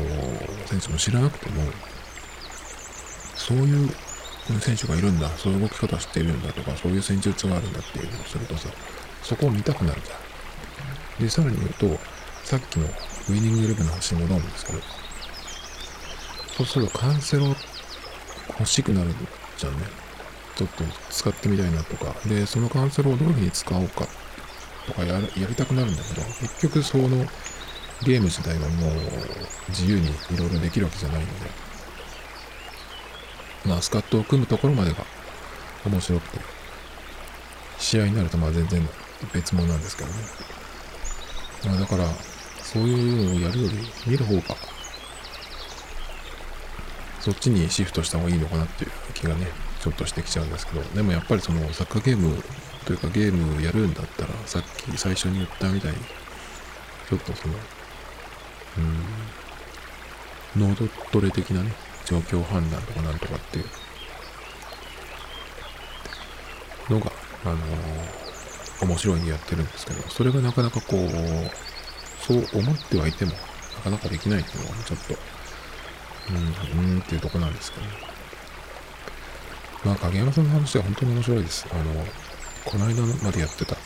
[0.67, 1.63] 選手も知らなくても、
[3.41, 3.91] そういう
[4.61, 8.69] 選手がいるんだ、そういう動き方してるんだとか、そういう戦術があるんだっていうのをするとさ、
[9.23, 10.15] そこを見たくなるじゃ
[11.21, 11.25] ん。
[11.25, 11.99] で、さらに言うと、
[12.45, 12.87] さっきの
[13.31, 14.79] ウイニングイレブンの話に戻るんですけど、
[16.59, 17.55] そうするとカンセロ
[18.49, 19.15] 欲しくなる
[19.57, 19.87] じゃんね。
[20.57, 24.07] ちょっと使ってみたいなとか、で、そのカンセロをどういうふうに使おうか
[24.87, 27.09] とかややりたくなるんだけど、結局その
[28.03, 28.93] ゲーム自体はもう
[29.69, 31.70] 自由にいろいろできるわけじゃないので、
[33.65, 35.05] まあスカットを組むところまでが
[35.87, 36.39] 面白くて、
[37.79, 38.89] 試合になるとまあ全然
[39.33, 40.15] 別物なんですけどね。
[41.67, 42.07] まあだから、
[42.63, 44.57] そういうのをやるより見る方が、
[47.21, 49.47] そっちにシフトした方がいいのかなっていう気がね、
[49.81, 52.43] ちょっとしてきちゃうんですけど、でもやっぱりそのサッカーゲーム
[52.85, 55.99] というかゲームやるんだったら、さっき最初に言ったみたいに、
[57.09, 57.55] ちょっとその、
[60.57, 61.73] うん、ノードトレ的なね、
[62.11, 63.67] 状況判断とかなんとかっていう
[66.93, 67.13] のが、
[67.45, 71.09] あのー、面白いにやってるんですけど、それがなかなかこう、
[72.21, 73.31] そう思ってはいても、
[73.77, 75.15] なかなかできないっていうのがちょっと、
[76.31, 77.93] うん、うんっていうとこなんですけど、ね、
[79.85, 81.67] まあ、影山さんの話は本当に面白いです。
[81.71, 82.05] あの、
[82.65, 83.77] この間までやってた、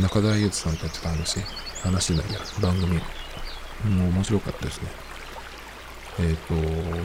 [0.00, 1.38] 中田裕二さんとやってた話、
[1.84, 3.02] 話じゃないや、番組、も
[4.06, 5.05] う面白かったですね。
[6.18, 6.54] えっ、と、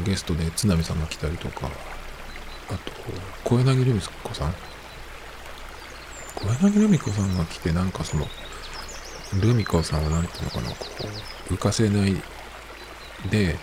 [0.05, 1.69] ゲストで津波さんが来たりとか、
[2.69, 2.79] あと、
[3.43, 4.53] 小柳ルミ子さん？
[6.35, 8.25] 小柳ルミ子さんが来て、なんかその、
[9.41, 10.75] ルミ子さんはなんていうのかな、こ
[11.49, 12.15] う、浮かせない
[13.29, 13.57] で、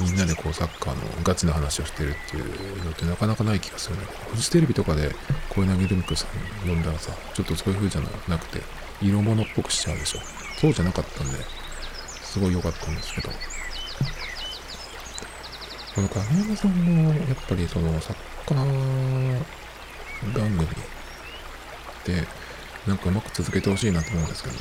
[0.00, 5.14] みんなでこうサッカーのガチな話をしてるっていうのってなかなかない気がするんだけど、フジテレビとかで
[5.50, 6.26] 小柳ルミ子さ
[6.64, 8.60] ん呼んだらさ、ちょっとそういう風じゃなくて、
[9.00, 10.20] 色物っぽくしちゃうでしょ。
[10.60, 11.38] そうじゃなかったんで、
[12.22, 13.30] すごい良かったんですけど。
[15.94, 18.16] この影山さんの、やっぱりその、サッ
[18.48, 19.44] カー
[20.36, 20.66] 番組
[22.04, 22.26] で、
[22.84, 24.60] なんかうまく続けてほしいなと思うんですけどね。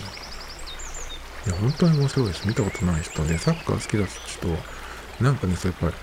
[1.48, 2.48] いや、本当に面白いです。
[2.48, 4.58] 見たことない人で、サッカー好きだ人は、
[5.22, 5.94] なんかね、そうやっぱり、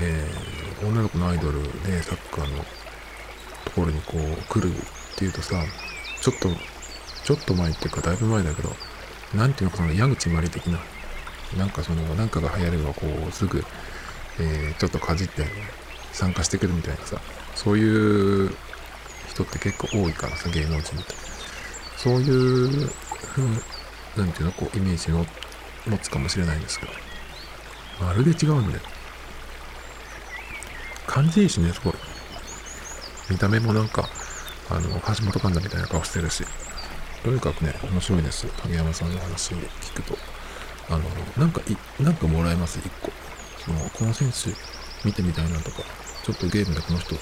[0.00, 2.62] えー、女の子のアイドルでサッカーの
[3.64, 5.56] ところにこう来るっていうとさ、
[6.20, 6.48] ちょっと、
[7.24, 8.70] ちょっと前っていうかだいぶ前だけど、
[9.34, 10.78] なんていうのかその矢口まり的な、
[11.56, 13.64] なんかその、なんかが流行ればこうすぐ
[14.40, 15.44] えー、ちょっとかじって
[16.12, 17.20] 参加してくるみたいなさ、
[17.54, 18.50] そういう
[19.28, 21.14] 人って結構多いからさ、芸能人って。
[21.98, 22.68] そういう
[23.34, 25.26] ふう、なんていうの、こう、イメージを
[25.86, 26.92] 持つかもしれないんですけど、
[28.00, 28.82] まるで違うんだよ。
[31.06, 31.94] 感じいいしね、すごい。
[33.28, 34.08] 見た目もなんか、
[34.70, 36.44] あの、橋本環奈みたいな顔してるし、
[37.22, 38.46] とにかくね、面白いです。
[38.62, 40.16] 影山さんの話聞くと。
[40.88, 41.00] あの、
[41.36, 43.12] なんかい、なんかもらえます、一個。
[43.64, 44.50] そのこの選手
[45.06, 45.82] 見てみたいなとか、
[46.24, 47.14] ちょっとゲームでこの人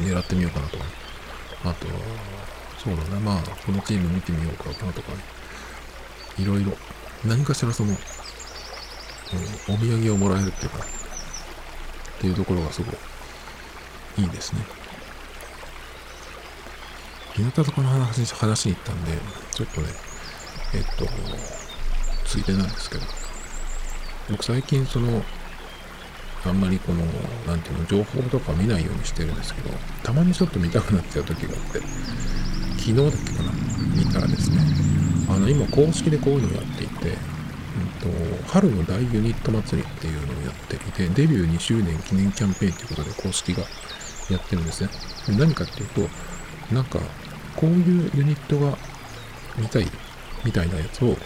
[0.00, 0.84] 狙ってみようかなとか、
[1.64, 1.86] あと、
[2.82, 5.18] そうだな、まあ、このチーム見てみようかなとかね、
[6.38, 6.72] いろいろ、
[7.24, 7.96] 何かしらその、うん、
[9.74, 12.94] お土産をもらえるっていうか、っていうところがすごい
[14.18, 14.60] いいですね。
[17.34, 19.12] 日向坂の話話に行ったんで、
[19.52, 19.88] ちょっとね、
[20.74, 21.06] えっと、
[22.24, 23.02] ついてないんですけど、
[24.30, 25.22] 僕最近その
[26.48, 27.04] あんまりこの
[27.46, 29.70] 何ていうの情報とか見ないようにしてるんですけど
[30.02, 31.80] たまにちょっと見たくなっちゃう時があって
[32.78, 33.52] 昨日だっけかな
[33.96, 34.58] 見たらですね
[35.28, 43.64] あの今公式でこういうのをやっていて、うんと、春の大ユニット祭りっていうのをやっていてデビュー2周年記念キャンペーンということで公式が
[44.30, 44.90] やってるんですね。
[45.36, 46.08] 何かっていうと
[46.74, 47.00] なんか
[47.56, 48.76] こういうユニットが
[49.58, 49.86] 見たい
[50.44, 51.16] みたいなやつをこ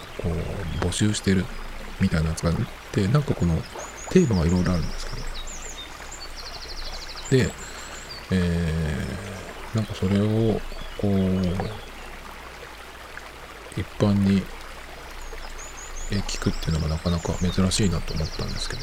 [0.83, 1.45] う募集してる
[2.01, 2.57] みたいなやつがあっ
[2.93, 3.55] てなんかこの
[4.11, 5.10] テーマがいろいろあるんです
[7.39, 10.61] えー、なんかそれを
[10.99, 11.11] こう
[13.81, 14.43] 一般に
[16.11, 18.83] 聞くっていうのがなかなか珍しいなと思ったんですけど。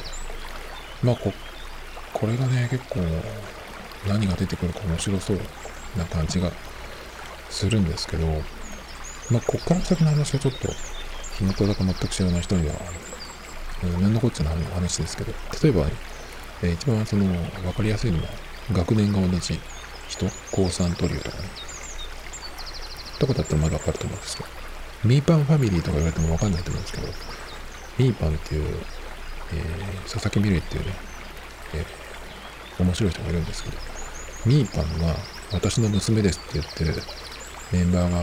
[1.04, 1.32] まあこ
[2.14, 3.00] これがね結構
[4.08, 5.38] 何が出てくるか面白そう
[5.98, 6.52] な感じが
[7.50, 8.26] するんですけど。
[9.30, 10.70] まあこっから先の話はちょっと
[11.38, 12.76] 日向坂全く知らない人には
[14.02, 15.34] 何のこっちゃの話ですけど。
[15.62, 15.86] 例えば、
[16.64, 18.30] えー、一番その分かりやすいのは
[18.72, 19.60] 学年が同じ
[20.08, 21.44] 人高3トリオとかね。
[23.20, 24.50] とかだったらまだわかると思うんですけど。
[25.06, 27.08] ミーパンファミリーとか言われてもわかんないと思うんですけど。
[27.98, 28.86] ミーパンっていう、
[29.54, 30.94] えー、佐々木美玲っていうね、
[31.76, 33.78] えー、面白い人がいるんですけど。
[34.46, 35.16] ミーパンが
[35.52, 37.04] 私の娘ですって言ってる
[37.72, 38.22] メンバーが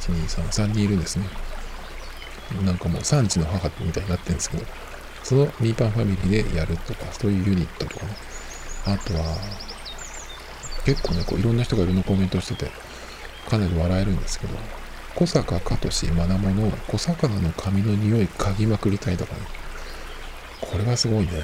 [0.00, 1.26] 123 3人いるんですね。
[2.64, 4.64] なんかもう産地の母みたいになってるんですけど。
[5.26, 8.12] そのミーパンファミリーでやるとかそういうユニットとかね。
[8.84, 9.24] あとは
[10.84, 12.70] 結構ねこういろんな人がいろんなコメントしてて
[13.50, 14.54] かなり笑えるんですけど
[15.16, 19.40] 小坂かしまなもの小魚の髪の匂い嗅ぎまくりたいとかね。
[20.60, 21.42] これはすごいね。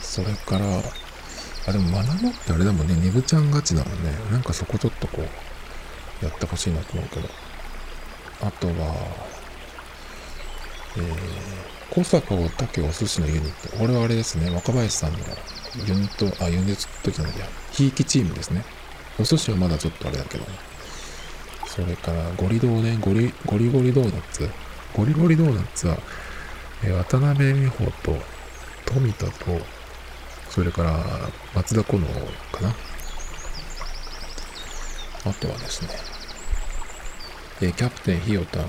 [0.00, 0.64] それから
[1.68, 2.96] あでもまなもってあれだもんね。
[2.96, 4.10] ねぶちゃん勝ちだもんね。
[4.32, 7.28] なんかそこちょっとこうやってほしいなと思うけど。
[8.42, 9.33] あとは
[10.96, 15.18] えー、小坂を竹お寿司のユニットこれはあれですね若林さんの
[15.86, 18.64] ユニットあユニットじゃないやひいきチームですね
[19.18, 20.50] お寿司はまだちょっとあれだけどね。
[21.66, 24.48] それから、ゴリドーね、ゴリ、ゴリゴリドーナッツ。
[24.92, 25.98] ゴリゴリドーナッツは、
[26.82, 28.16] えー、渡辺美穂と、
[28.86, 29.32] 富田と、
[30.50, 31.00] それから、
[31.54, 32.08] 松田好乃
[32.52, 32.74] かな。
[35.26, 35.90] あとはですね、
[37.60, 38.66] えー、キャプテンひよたん、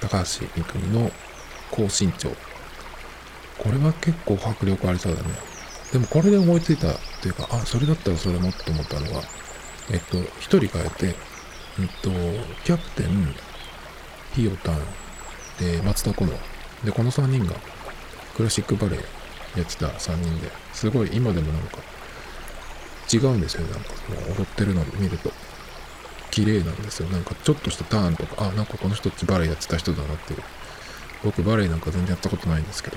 [0.00, 1.10] 高橋みくみの
[1.70, 2.30] 高身長。
[3.58, 5.28] これは結構迫力ありそうだね。
[5.92, 6.92] でもこれで思いついたっ
[7.22, 9.22] ていうか、あ、それだったらそれもって思ったのが、
[9.90, 11.14] えっと、一人変えて、
[11.80, 12.10] えっと、
[12.64, 13.34] キャプテン、
[14.34, 14.80] ひよたん、
[15.58, 16.36] で、松田好乃。
[16.84, 17.54] で、この3人が
[18.36, 19.00] クラシックバレエ
[19.58, 21.78] やってた3人で、すごい今でもなんか
[23.12, 23.62] 違うんですよ。
[23.62, 25.30] なんかその踊ってるのを見ると。
[26.30, 27.08] 綺麗なんですよ。
[27.08, 30.42] なんかちょっとしたターンとか、あ、なんかこの人ってバレエやってた人だなっていう。
[31.24, 32.96] 僕バレエなんか全然やったことないんですけど、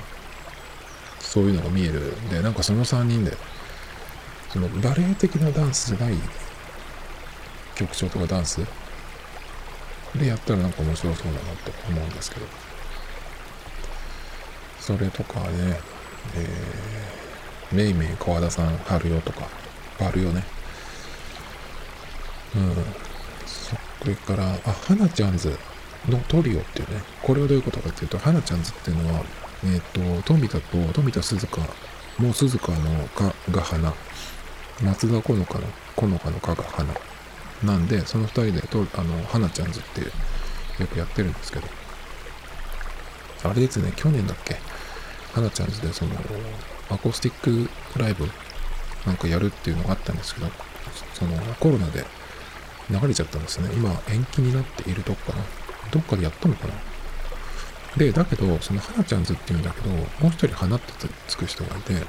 [1.20, 2.14] そういうのが見える。
[2.30, 3.38] で、なんかその3人で、
[4.50, 6.16] そのバレエ的なダンスじゃない
[7.76, 8.66] 曲調とかダンス
[10.16, 12.46] でやったらなんか面白そうだなと思うんですけど
[14.80, 15.80] それとかね、
[16.36, 19.48] えー、めいめい川田さん春よとか
[20.00, 20.44] 春よね。
[22.56, 22.74] うん。
[23.46, 23.76] そ
[24.08, 25.56] れからあ花ちゃんズ。
[26.08, 29.22] のトリオっていうねこれはどういうことかっていうと花ちゃんズっていうのは
[29.66, 31.62] えっ、ー、と富田と富田鈴香
[32.20, 33.94] もう鈴香のかが花。
[34.84, 35.56] 松田好花の好
[35.96, 36.94] 花のかが花。
[37.64, 40.12] なんで、その2人でと、あの、花ちゃんズっていう、
[40.82, 41.68] よくやってるんですけど、
[43.44, 44.58] あれですね、去年だっけ、
[45.34, 46.12] 花ちゃんズでその、
[46.90, 48.28] アコースティックライブ？
[49.06, 50.48] なんかやるっていうのがあったんですけど、
[51.14, 52.04] そのコロナで
[52.90, 53.70] 流れちゃったんですね。
[53.74, 55.44] 今延期になっているとこかな。
[55.92, 56.74] どっかでやったのかな？
[57.98, 60.94] で、だけど、その花ちゃんズっていうんだけど、もう一人花って
[61.28, 62.04] つく人がいて、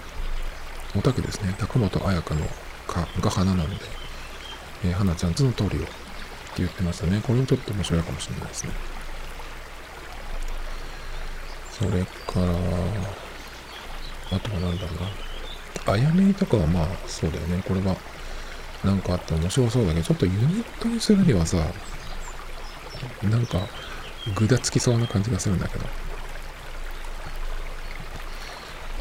[0.95, 2.47] おたけですね、高本彩香の
[2.87, 3.77] かが花なんで、
[4.85, 5.91] えー、花ちゃんとの通りをって
[6.59, 7.21] 言ってましたね。
[7.25, 8.73] これもちょっと面白いかもしれないですね。
[11.71, 12.53] それから、
[14.37, 14.93] あとは何だろ
[15.87, 15.93] うな。
[15.95, 17.63] あやめとかはまあそうだよね。
[17.67, 17.97] これは
[18.85, 21.57] なんかあって面白そうだけど、ちょっとユニットにするにはさ、
[23.23, 23.59] なんか
[24.35, 25.87] ぐだつきそうな感じがするんだけど。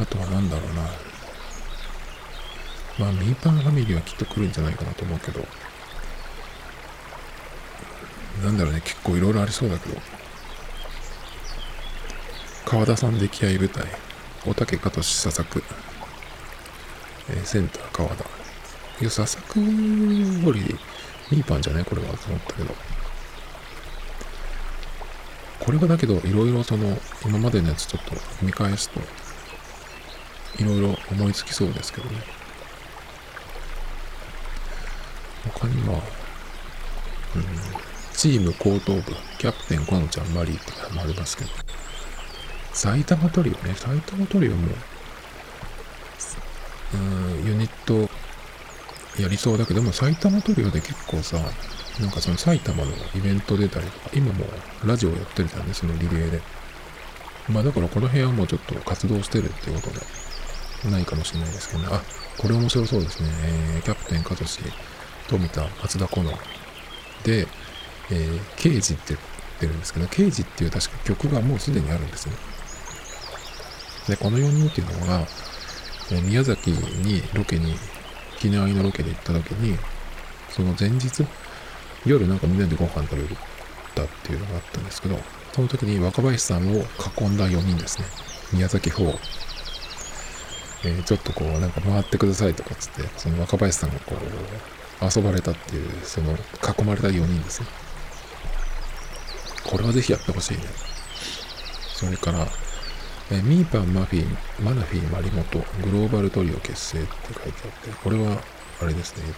[0.01, 0.83] あとは何だろうな。
[2.99, 5.45] まあ、ミーパンファミリーはきっと来るんじゃないかなと思うけど、
[8.43, 10.01] なんだろうね、結構いろいろありそうだけど、
[12.65, 13.85] 川田さん出来合い舞台、
[14.45, 15.63] おたけかとし佐々木、
[17.29, 18.23] えー、センター川田。
[19.01, 20.77] いや、佐々木より
[21.31, 21.85] ミーパンじゃない？
[21.85, 22.75] これはと思ったけど。
[25.59, 28.99] これはだけど、いろいろその、今までのやつちょっと見返すと、
[30.59, 32.21] いろいろ思いつきそうですけどね。
[35.53, 36.01] 他には、
[37.35, 37.43] うん、
[38.13, 41.51] チーム後頭部、キャプテンコノちゃんマリーってのもありますけど、
[42.73, 44.67] 埼玉トリオね、埼玉トリオも、
[46.93, 48.09] うん、ユニット
[49.21, 51.37] やりそうだけども、埼玉トリオで結構さ、
[51.99, 54.45] なんかその埼玉のイベント出たりとか、今も
[54.85, 56.41] ラジオやってるじゃんね、そのリレーで。
[57.49, 61.89] まあだからこの辺はもうちょっと活動してるってことで、ないかもしれないですけどね。
[61.91, 62.01] あ、
[62.37, 63.29] これ面白そうですね。
[63.43, 64.61] えー、キャプテンカトシ、
[65.27, 66.33] 富田、松田好乃。
[67.23, 67.47] で、
[68.11, 69.19] えー、刑事って言っ
[69.59, 72.35] てるんですけど、刑事っていう確か曲がもうすでにあるんですね。
[74.07, 75.27] で、この4人っていうのが、
[76.11, 77.75] え、宮崎にロケに、
[78.37, 79.77] 沖縄のロケで行った時に、
[80.49, 81.25] その前日、
[82.05, 83.27] 夜なんかみんなでご飯食べる
[83.99, 85.19] たっていうのがあったんですけど、
[85.53, 88.05] その時に若林さんを囲んだ4人ですね。
[88.53, 89.17] 宮崎4。
[90.85, 97.67] えー、ちょっとこう、なんか回ってくださいとかつって、その若林さんがこう、遊ばれたっていう、その囲まれた4人ですね。
[99.65, 100.63] これはぜひやってほしいね。
[101.95, 102.47] それから、
[103.31, 108.41] えー、ミーパン、マフィン、マナフィン、マリモト、グローバルトリオ結成って書いてあって、これは、
[108.81, 109.33] あれですね、えっ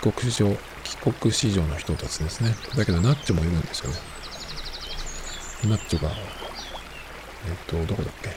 [0.00, 0.56] と、帰国子女、
[0.86, 2.54] 帰国子女の人たちですね。
[2.76, 3.96] だけど、ナッチョもいるんですよね。
[5.64, 8.30] ナッチョが、えっと、どこだっけ、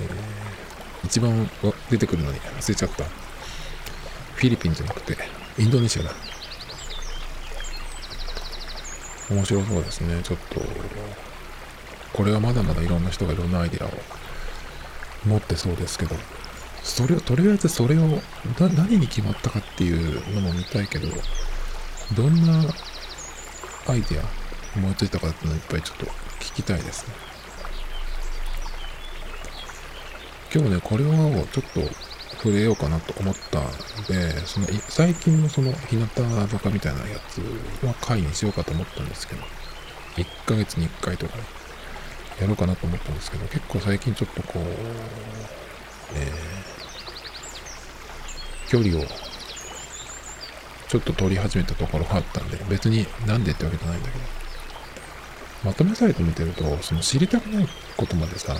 [0.00, 1.50] えー、一番
[1.90, 3.04] 出てくるのに忘れちゃった。
[3.04, 5.18] フィリピンじゃなくて、
[5.58, 6.12] インドネシアだ。
[9.28, 10.22] 面白そうですね。
[10.22, 10.60] ちょっと、
[12.12, 13.90] これはまだまだいろんな人がいろんなアイデアを
[15.26, 16.16] 持ってそうですけど、
[16.82, 18.20] それを、とりあえずそれを
[18.58, 21.08] 何に決まったかっていうのも見たいけど、
[22.16, 22.64] どんな
[23.86, 24.24] アイディア
[24.76, 26.06] 思いついたかっていうのをいっぱいちょっと
[26.40, 27.14] 聞きたいですね。
[30.52, 31.80] 今日ね、これをちょっと
[32.42, 33.64] 触れようかなと思ったん
[34.08, 37.40] で、その最近のその日向坂みたいなやつ
[37.86, 39.42] は回にしようかと思ったんですけど、
[40.16, 41.36] 1ヶ月に1回とか
[42.40, 44.62] やろうかなと思ったんですけど、結構最近ちょっとこう、
[46.16, 46.69] えー、
[48.70, 49.02] 距離を
[50.86, 54.24] ちょっと取り始めたところがあったんで、別になんでってわけじゃないんだけど、
[55.64, 58.54] まとめサイト見てると、その知りたくないことまでさ、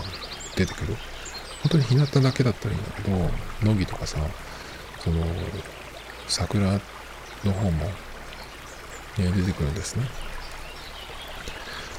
[0.57, 0.97] 出てくる。
[1.63, 3.31] 本当に日向だけだったらいいんだけど、
[3.63, 4.19] 乃木とかさ、
[4.99, 5.25] その、
[6.27, 6.73] 桜
[7.45, 7.93] の方も、ね、
[9.17, 10.05] 出てくるんですね。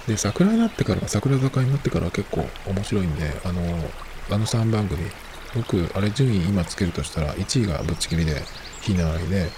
[0.08, 3.62] で、桜になってから、桜坂になってから結構面白いんで、あの、
[4.32, 5.10] あの3番組、
[5.56, 8.42] 僕、あれ順位今つけるとしたら、1位がぶっちぎりで、
[8.82, 9.50] ひなあいで、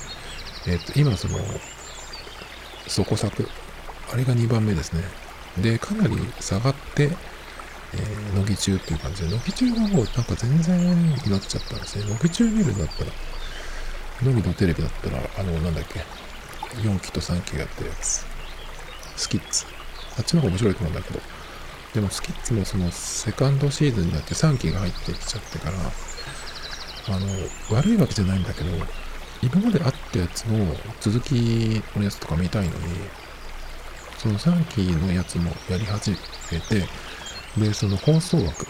[0.67, 1.37] えっと、今その、
[2.87, 3.47] そこ作、
[4.11, 5.03] あれが2番目ですね。
[5.57, 7.09] で、かなり下がって、
[7.93, 12.05] えー、乃木中っていう感じで、乃木中がもうなんか全然なっちゃったんですね。
[12.05, 13.11] 乃木中見るんだったら、
[14.23, 15.99] 乃木のテレビだったら、あの、なんだっけ、
[16.81, 18.25] 4期と3期がやってるやつ。
[19.15, 19.65] スキッツ。
[20.17, 21.32] あっちの方が面白いと思うんだけど。
[21.93, 25.77] でもスキッツもそのセカンドシーズンになって3期が入ってきちゃってから、
[27.15, 27.27] あの、
[27.77, 28.69] 悪いわけじゃないんだけど、
[29.43, 32.79] 今まであったやつの続きのやつとか見たいのに、
[34.17, 36.11] その3期のやつもやり始
[36.51, 36.87] めて、
[37.57, 38.65] で、その放送枠、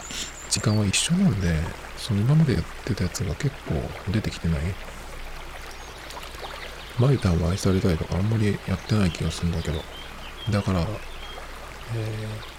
[0.49, 1.55] 時間は一緒なんで、
[1.97, 3.75] その今までやってたやつが結構
[4.11, 4.59] 出てきてない。
[6.99, 9.81] マイタンは愛されたいとかあんまりやってない気がするんだけど。
[10.51, 12.52] だから、えー、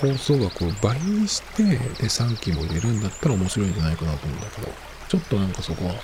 [0.00, 4.68] 放送枠を倍にして、で、3期も入れるんだったら面白いんじゃないかなと思うんだけど、
[5.08, 5.94] ちょっとなんかそこは、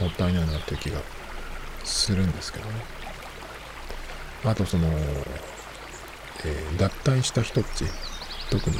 [0.00, 1.00] もったいないなっていう気が
[1.84, 2.72] するんですけどね。
[4.44, 4.88] あとその、
[6.44, 7.84] えー、脱退した人っち、
[8.50, 8.76] 特に、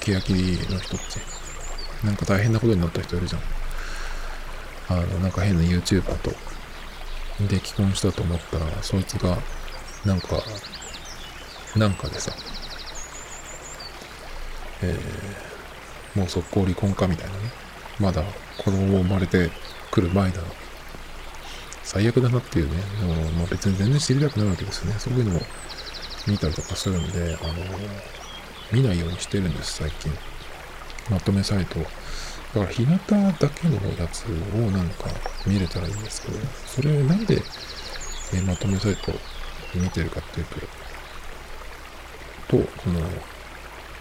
[0.00, 0.32] 欅
[0.72, 3.42] の人っち、なんか大変なことになった人いるじゃん。
[4.90, 6.30] あの、なんか変な YouTuber と、
[7.48, 9.38] で、既婚したと思ったら、そいつが、
[10.04, 10.42] なんか、
[11.76, 12.32] なんかでさ、
[14.82, 17.40] えー、もう速攻離婚かみたいなね。
[18.00, 18.22] まだ
[18.58, 19.50] 子供生まれて
[19.90, 20.40] くる前だ。
[21.82, 24.98] 最悪だなっていうね、もうまあ、別に全然知りたくないわけですよね。
[24.98, 25.40] そういうのも
[26.26, 27.54] 見たりとかするんで、あの、
[28.70, 30.12] 見ないようにしてるんです、最近。
[31.10, 31.78] まとめサイト。
[31.78, 31.90] だか
[32.60, 35.06] ら、日向だけのやつをなんか
[35.46, 37.42] 見れたらいいんですけど、それなんで、
[38.34, 39.12] えまとめサイト
[39.74, 40.46] 見てるかっていう
[42.48, 43.00] と、と、その、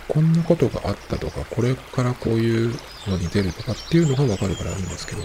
[0.07, 2.73] こんなことがあったとか、これからこういう
[3.07, 5.21] のに出るとかっていうのがわかるからいいんですけど、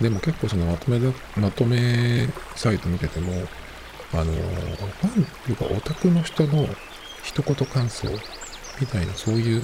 [0.00, 3.32] でも結構そのまとめだ、まとめサイト見てても、
[4.12, 6.68] あのファンっていうかオタクの人の
[7.22, 8.08] 一言感想
[8.80, 9.62] みたいなそういう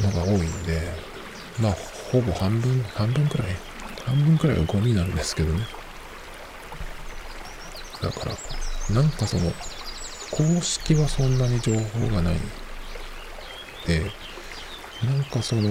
[0.00, 0.80] のが多いんで
[1.60, 1.72] まあ
[2.12, 3.48] ほぼ半分半分くらい
[4.06, 5.66] 半分くらいはゴミなんですけどね。
[8.00, 9.52] だからなんかその
[10.32, 12.36] 公式はそんなに情報がない
[13.86, 14.10] で
[15.04, 15.62] なんかその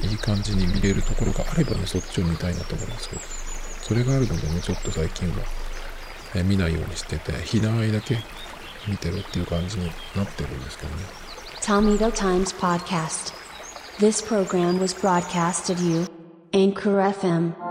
[0.00, 3.22] いい感じに見れるところがあればねそっちを見たいなと思うんですけど
[3.82, 5.36] それがあるのでねちょっと最近は、
[6.34, 8.18] え見ないようにしててひなあいだけ
[8.88, 9.86] 見てるっていう感じに
[10.16, 11.02] なってるんですけどね
[11.60, 13.32] Tomito Times Podcast.
[13.98, 16.06] This program was broadcasted you,
[16.52, 17.65] Anchor FM.